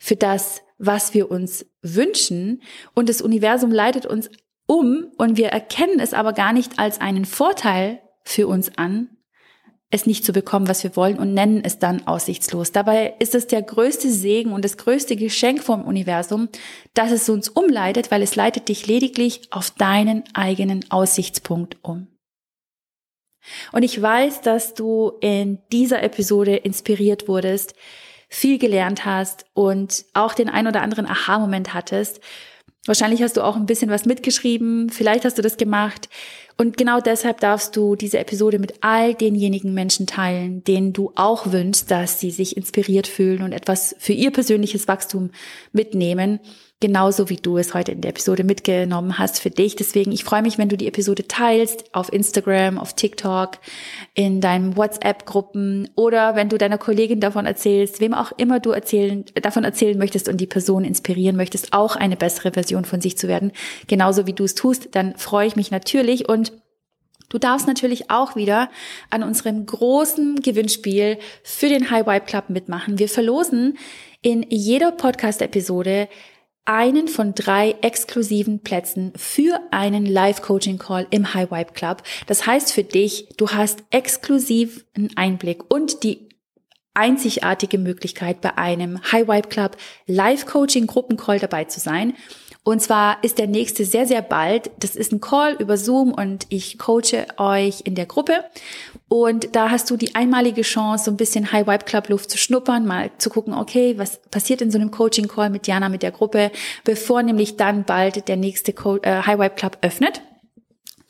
für 0.00 0.16
das, 0.16 0.62
was 0.78 1.14
wir 1.14 1.30
uns 1.30 1.64
wünschen. 1.80 2.60
Und 2.92 3.08
das 3.08 3.22
Universum 3.22 3.70
leitet 3.70 4.04
uns 4.04 4.28
um 4.66 5.12
und 5.16 5.36
wir 5.36 5.50
erkennen 5.50 6.00
es 6.00 6.12
aber 6.12 6.32
gar 6.32 6.52
nicht 6.52 6.80
als 6.80 7.00
einen 7.00 7.24
Vorteil 7.24 8.00
für 8.24 8.48
uns 8.48 8.76
an, 8.78 9.10
es 9.90 10.06
nicht 10.06 10.24
zu 10.24 10.32
bekommen, 10.32 10.66
was 10.66 10.82
wir 10.82 10.96
wollen 10.96 11.20
und 11.20 11.34
nennen 11.34 11.62
es 11.64 11.78
dann 11.78 12.04
aussichtslos. 12.08 12.72
Dabei 12.72 13.14
ist 13.20 13.36
es 13.36 13.46
der 13.46 13.62
größte 13.62 14.10
Segen 14.10 14.50
und 14.50 14.64
das 14.64 14.76
größte 14.76 15.14
Geschenk 15.14 15.62
vom 15.62 15.84
Universum, 15.84 16.48
dass 16.94 17.12
es 17.12 17.28
uns 17.28 17.48
umleitet, 17.48 18.10
weil 18.10 18.22
es 18.22 18.34
leitet 18.34 18.68
dich 18.68 18.88
lediglich 18.88 19.42
auf 19.52 19.70
deinen 19.70 20.24
eigenen 20.34 20.84
Aussichtspunkt 20.90 21.76
um. 21.82 22.08
Und 23.72 23.82
ich 23.82 24.00
weiß, 24.00 24.40
dass 24.40 24.74
du 24.74 25.12
in 25.20 25.58
dieser 25.72 26.02
Episode 26.02 26.56
inspiriert 26.56 27.28
wurdest, 27.28 27.74
viel 28.28 28.58
gelernt 28.58 29.04
hast 29.04 29.46
und 29.54 30.04
auch 30.14 30.34
den 30.34 30.48
ein 30.48 30.66
oder 30.66 30.82
anderen 30.82 31.06
Aha-Moment 31.06 31.74
hattest. 31.74 32.20
Wahrscheinlich 32.86 33.22
hast 33.22 33.36
du 33.36 33.42
auch 33.42 33.56
ein 33.56 33.66
bisschen 33.66 33.90
was 33.90 34.06
mitgeschrieben, 34.06 34.90
vielleicht 34.90 35.24
hast 35.24 35.38
du 35.38 35.42
das 35.42 35.56
gemacht. 35.56 36.08
Und 36.56 36.76
genau 36.76 37.00
deshalb 37.00 37.40
darfst 37.40 37.76
du 37.76 37.96
diese 37.96 38.18
Episode 38.18 38.58
mit 38.58 38.74
all 38.80 39.14
denjenigen 39.14 39.74
Menschen 39.74 40.06
teilen, 40.06 40.64
denen 40.64 40.92
du 40.92 41.12
auch 41.16 41.52
wünschst, 41.52 41.90
dass 41.90 42.20
sie 42.20 42.30
sich 42.30 42.56
inspiriert 42.56 43.06
fühlen 43.06 43.42
und 43.42 43.52
etwas 43.52 43.94
für 43.98 44.12
ihr 44.12 44.30
persönliches 44.30 44.88
Wachstum 44.88 45.30
mitnehmen 45.72 46.40
genauso 46.80 47.30
wie 47.30 47.36
du 47.36 47.56
es 47.56 47.72
heute 47.72 47.92
in 47.92 48.02
der 48.02 48.10
Episode 48.10 48.44
mitgenommen 48.44 49.18
hast 49.18 49.40
für 49.40 49.50
dich. 49.50 49.76
Deswegen, 49.76 50.12
ich 50.12 50.24
freue 50.24 50.42
mich, 50.42 50.58
wenn 50.58 50.68
du 50.68 50.76
die 50.76 50.88
Episode 50.88 51.26
teilst 51.26 51.94
auf 51.94 52.12
Instagram, 52.12 52.78
auf 52.78 52.94
TikTok, 52.94 53.58
in 54.14 54.42
deinen 54.42 54.76
WhatsApp-Gruppen 54.76 55.88
oder 55.94 56.36
wenn 56.36 56.50
du 56.50 56.58
deiner 56.58 56.76
Kollegin 56.76 57.20
davon 57.20 57.46
erzählst, 57.46 58.00
wem 58.00 58.12
auch 58.12 58.32
immer 58.36 58.60
du 58.60 58.72
erzählen, 58.72 59.24
davon 59.40 59.64
erzählen 59.64 59.96
möchtest 59.96 60.28
und 60.28 60.38
die 60.38 60.46
Person 60.46 60.84
inspirieren 60.84 61.36
möchtest, 61.36 61.72
auch 61.72 61.96
eine 61.96 62.16
bessere 62.16 62.52
Version 62.52 62.84
von 62.84 63.00
sich 63.00 63.16
zu 63.16 63.26
werden, 63.26 63.52
genauso 63.86 64.26
wie 64.26 64.34
du 64.34 64.44
es 64.44 64.54
tust, 64.54 64.94
dann 64.94 65.16
freue 65.16 65.46
ich 65.46 65.56
mich 65.56 65.70
natürlich 65.70 66.28
und 66.28 66.52
Du 67.28 67.38
darfst 67.38 67.66
natürlich 67.66 68.08
auch 68.08 68.36
wieder 68.36 68.70
an 69.10 69.24
unserem 69.24 69.66
großen 69.66 70.36
Gewinnspiel 70.42 71.18
für 71.42 71.68
den 71.68 71.90
High 71.90 72.06
Vibe 72.06 72.24
Club 72.24 72.50
mitmachen. 72.50 73.00
Wir 73.00 73.08
verlosen 73.08 73.78
in 74.22 74.46
jeder 74.48 74.92
Podcast-Episode 74.92 76.08
einen 76.66 77.08
von 77.08 77.34
drei 77.34 77.76
exklusiven 77.80 78.60
Plätzen 78.60 79.12
für 79.16 79.60
einen 79.70 80.04
Live-Coaching-Call 80.04 81.06
im 81.10 81.32
High 81.32 81.50
Vibe 81.50 81.72
Club. 81.72 82.02
Das 82.26 82.46
heißt 82.46 82.72
für 82.72 82.84
dich, 82.84 83.28
du 83.36 83.48
hast 83.50 83.84
exklusiv 83.90 84.84
einen 84.94 85.16
Einblick 85.16 85.72
und 85.72 86.02
die 86.02 86.28
einzigartige 86.94 87.78
Möglichkeit 87.78 88.40
bei 88.40 88.58
einem 88.58 89.00
High 89.12 89.28
Vibe 89.28 89.48
Club 89.48 89.76
Live-Coaching 90.06 90.86
Gruppencall 90.86 91.38
dabei 91.38 91.64
zu 91.64 91.78
sein. 91.78 92.14
Und 92.64 92.82
zwar 92.82 93.22
ist 93.22 93.38
der 93.38 93.46
nächste 93.46 93.84
sehr, 93.84 94.06
sehr 94.06 94.22
bald. 94.22 94.72
Das 94.80 94.96
ist 94.96 95.12
ein 95.12 95.20
Call 95.20 95.54
über 95.60 95.76
Zoom 95.76 96.12
und 96.12 96.46
ich 96.48 96.78
coache 96.78 97.26
euch 97.36 97.82
in 97.84 97.94
der 97.94 98.06
Gruppe. 98.06 98.44
Und 99.08 99.54
da 99.54 99.70
hast 99.70 99.88
du 99.90 99.96
die 99.96 100.16
einmalige 100.16 100.62
Chance, 100.62 101.04
so 101.04 101.10
ein 101.12 101.16
bisschen 101.16 101.52
High 101.52 101.66
Vibe 101.66 101.84
Club 101.84 102.08
Luft 102.08 102.28
zu 102.28 102.38
schnuppern, 102.38 102.86
mal 102.86 103.10
zu 103.18 103.30
gucken, 103.30 103.54
okay, 103.54 103.96
was 103.98 104.20
passiert 104.30 104.60
in 104.60 104.72
so 104.72 104.78
einem 104.78 104.90
Coaching 104.90 105.28
Call 105.28 105.50
mit 105.50 105.68
Jana, 105.68 105.88
mit 105.88 106.02
der 106.02 106.10
Gruppe, 106.10 106.50
bevor 106.82 107.22
nämlich 107.22 107.56
dann 107.56 107.84
bald 107.84 108.26
der 108.26 108.36
nächste 108.36 108.72
Co 108.72 108.96
äh, 108.96 109.22
High 109.22 109.38
Vibe 109.38 109.54
Club 109.54 109.78
öffnet. 109.82 110.22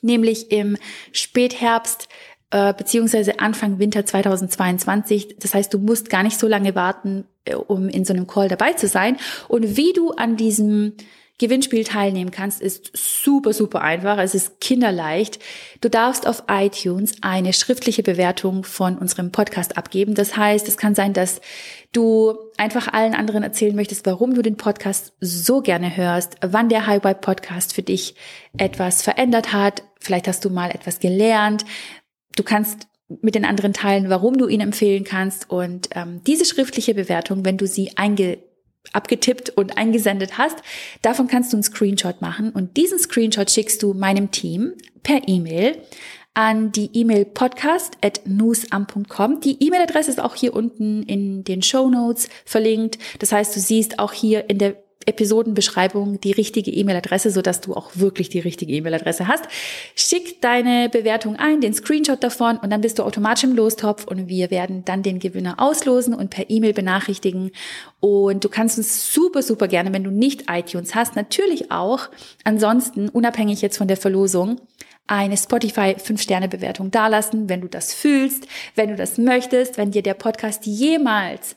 Nämlich 0.03 0.53
im 0.53 0.77
Spätherbst 1.13 2.09
äh, 2.51 2.75
beziehungsweise 2.75 3.41
Anfang 3.41 3.79
Winter 3.79 4.05
2022. 4.05 5.39
Das 5.39 5.55
heißt, 5.55 5.73
du 5.73 5.79
musst 5.79 6.11
gar 6.11 6.23
nicht 6.23 6.39
so 6.39 6.47
lange 6.47 6.75
warten, 6.75 7.25
äh, 7.45 7.55
um 7.55 7.89
in 7.89 8.05
so 8.05 8.13
einem 8.13 8.27
Call 8.27 8.49
dabei 8.49 8.75
zu 8.75 8.89
sein. 8.89 9.17
Und 9.49 9.77
wie 9.77 9.95
du 9.95 10.11
an 10.13 10.37
diesem 10.37 10.93
Gewinnspiel 11.39 11.85
teilnehmen 11.85 12.31
kannst, 12.31 12.63
ist 12.63 12.97
super, 12.97 13.53
super 13.53 13.83
einfach. 13.83 14.17
Es 14.17 14.35
ist 14.35 14.59
kinderleicht. 14.61 15.39
Du 15.83 15.91
darfst 15.91 16.27
auf 16.27 16.45
iTunes 16.49 17.17
eine 17.21 17.53
schriftliche 17.53 18.03
Bewertung 18.03 18.65
von 18.65 18.97
unserem 18.97 19.33
Podcast 19.33 19.77
abgeben. 19.77 20.15
Das 20.15 20.37
heißt, 20.37 20.67
es 20.67 20.79
kann 20.79 20.95
sein, 20.95 21.13
dass 21.13 21.43
du 21.93 22.35
einfach 22.57 22.89
allen 22.91 23.15
anderen 23.15 23.43
erzählen 23.43 23.77
möchtest, 23.77 24.07
warum 24.07 24.35
du 24.35 24.41
den 24.41 24.57
Podcast 24.57 25.13
so 25.21 25.61
gerne 25.61 25.95
hörst, 25.95 26.37
wann 26.41 26.71
der 26.71 26.87
High 26.87 27.05
Vibe 27.05 27.21
Podcast 27.21 27.75
für 27.75 27.83
dich 27.83 28.15
etwas 28.57 29.03
verändert 29.03 29.53
hat. 29.53 29.83
Vielleicht 30.01 30.29
hast 30.29 30.43
du 30.43 30.49
mal 30.49 30.71
etwas 30.71 31.01
gelernt. 31.01 31.67
Du 32.35 32.45
kannst 32.45 32.89
mit 33.09 33.35
den 33.35 33.45
anderen 33.45 33.75
teilen, 33.75 34.09
warum 34.09 34.39
du 34.39 34.49
ihn 34.49 34.61
empfehlen 34.61 35.05
kannst. 35.05 35.51
Und 35.51 35.91
ähm, 35.95 36.23
diese 36.27 36.47
schriftliche 36.47 36.95
Bewertung, 36.95 37.45
wenn 37.45 37.59
du 37.59 37.67
sie 37.67 37.97
einge 37.97 38.39
abgetippt 38.93 39.51
und 39.51 39.79
eingesendet 39.79 40.39
hast. 40.39 40.59
Davon 41.03 41.29
kannst 41.29 41.53
du 41.53 41.57
einen 41.57 41.63
Screenshot 41.63 42.21
machen 42.21 42.51
und 42.51 42.77
diesen 42.77 42.99
Screenshot 42.99 43.51
schickst 43.51 43.83
du 43.83 43.95
meinem 43.95 44.31
Team 44.31 44.73
per 45.03 45.27
E-Mail 45.27 45.77
an 46.37 46.71
die 46.71 46.91
E-Mail 46.93 47.25
podcast 47.25 47.97
at 48.03 48.21
newsam.com. 48.27 49.41
Die 49.41 49.57
E-Mail-Adresse 49.65 50.11
ist 50.11 50.21
auch 50.21 50.35
hier 50.35 50.55
unten 50.55 51.03
in 51.03 51.45
den 51.45 51.63
Show 51.63 51.89
Notes 51.89 52.29
verlinkt. 52.45 52.99
Das 53.21 53.33
heißt, 53.33 53.57
du 53.57 53.61
siehst 53.61 53.99
auch 53.99 54.13
hier 54.13 54.51
in 54.51 54.59
der 54.59 54.77
Episodenbeschreibung 55.05 56.21
die 56.21 56.33
richtige 56.33 56.71
E-Mail-Adresse, 56.71 57.31
so 57.31 57.43
dass 57.43 57.61
du 57.61 57.75
auch 57.75 57.91
wirklich 57.95 58.29
die 58.29 58.41
richtige 58.41 58.73
E-Mail-Adresse 58.73 59.29
hast. 59.29 59.45
Schick 59.95 60.41
deine 60.41 60.89
Bewertung 60.89 61.37
ein, 61.37 61.61
den 61.61 61.75
Screenshot 61.75 62.23
davon 62.23 62.57
und 62.57 62.71
dann 62.71 62.81
bist 62.81 62.99
du 62.99 63.05
automatisch 63.05 63.45
im 63.45 63.55
Lostopf 63.55 64.05
und 64.05 64.29
wir 64.29 64.51
werden 64.51 64.85
dann 64.85 65.03
den 65.03 65.19
Gewinner 65.19 65.57
auslosen 65.59 66.15
und 66.15 66.31
per 66.31 66.51
E-Mail 66.51 66.73
benachrichtigen. 66.73 67.53
Und 68.01 68.45
du 68.45 68.49
kannst 68.49 68.79
uns 68.79 69.13
super, 69.13 69.43
super 69.43 69.69
gerne, 69.69 69.93
wenn 69.93 70.05
du 70.05 70.11
nicht 70.11 70.51
iTunes 70.51 70.95
hast, 70.95 71.15
natürlich 71.15 71.71
auch 71.71 72.09
ansonsten, 72.45 73.09
unabhängig 73.09 73.63
jetzt 73.63 73.79
von 73.79 73.89
der 73.89 73.97
Verlosung, 73.97 74.61
eine 75.07 75.37
Spotify 75.37 75.95
5-Sterne-Bewertung 75.95 76.91
dalassen, 76.91 77.49
wenn 77.49 77.61
du 77.61 77.69
das 77.69 77.95
fühlst, 77.95 78.49
wenn 78.75 78.89
du 78.89 78.97
das 78.97 79.19
möchtest, 79.19 79.79
wenn 79.79 79.93
dir 79.93 80.03
der 80.03 80.15
Podcast 80.15 80.67
jemals 80.67 81.55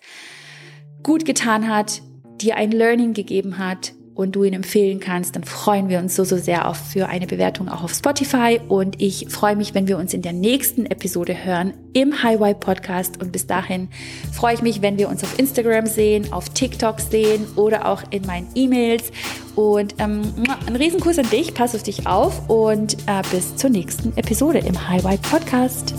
gut 1.02 1.26
getan 1.26 1.68
hat, 1.68 2.02
dir 2.42 2.58
ein 2.58 2.72
Learning 2.72 3.14
gegeben 3.14 3.58
hat 3.58 3.94
und 4.20 4.36
du 4.36 4.44
ihn 4.44 4.54
empfehlen 4.54 5.00
kannst, 5.00 5.38
dann 5.38 5.46
freuen 5.46 5.88
wir 5.88 6.00
uns 6.00 6.14
so, 6.14 6.26
so 6.26 6.36
sehr 6.36 6.68
auf 6.68 6.76
für 6.76 7.08
eine 7.08 7.26
Bewertung 7.26 7.70
auch 7.70 7.84
auf 7.84 7.94
Spotify. 7.94 8.60
Und 8.68 9.02
ich 9.02 9.28
freue 9.30 9.56
mich, 9.56 9.74
wenn 9.74 9.88
wir 9.88 9.98
uns 9.98 10.14
in 10.14 10.22
der 10.22 10.34
nächsten 10.34 10.86
Episode 10.88 11.46
hören 11.46 11.74
im 11.94 12.22
Highway 12.22 12.54
Podcast. 12.54 13.22
Und 13.22 13.32
bis 13.32 13.48
dahin 13.48 13.88
freue 14.34 14.56
ich 14.56 14.62
mich, 14.62 14.82
wenn 14.82 14.98
wir 14.98 15.08
uns 15.08 15.24
auf 15.24 15.40
Instagram 15.40 15.86
sehen, 15.86 16.34
auf 16.34 16.50
TikTok 16.50 17.00
sehen 17.00 17.48
oder 17.56 17.88
auch 17.88 18.04
in 18.10 18.26
meinen 18.26 18.50
E-Mails. 18.56 19.10
Und 19.56 19.96
ähm, 20.00 20.22
ein 20.68 20.76
Riesenkuss 20.76 21.18
an 21.18 21.30
dich, 21.30 21.54
pass 21.54 21.74
auf 21.74 21.84
dich 21.84 22.06
auf 22.06 22.50
und 22.50 22.96
äh, 23.08 23.22
bis 23.32 23.56
zur 23.56 23.70
nächsten 23.70 24.18
Episode 24.18 24.60
im 24.60 24.90
Highway 24.90 25.18
Podcast. 25.18 25.94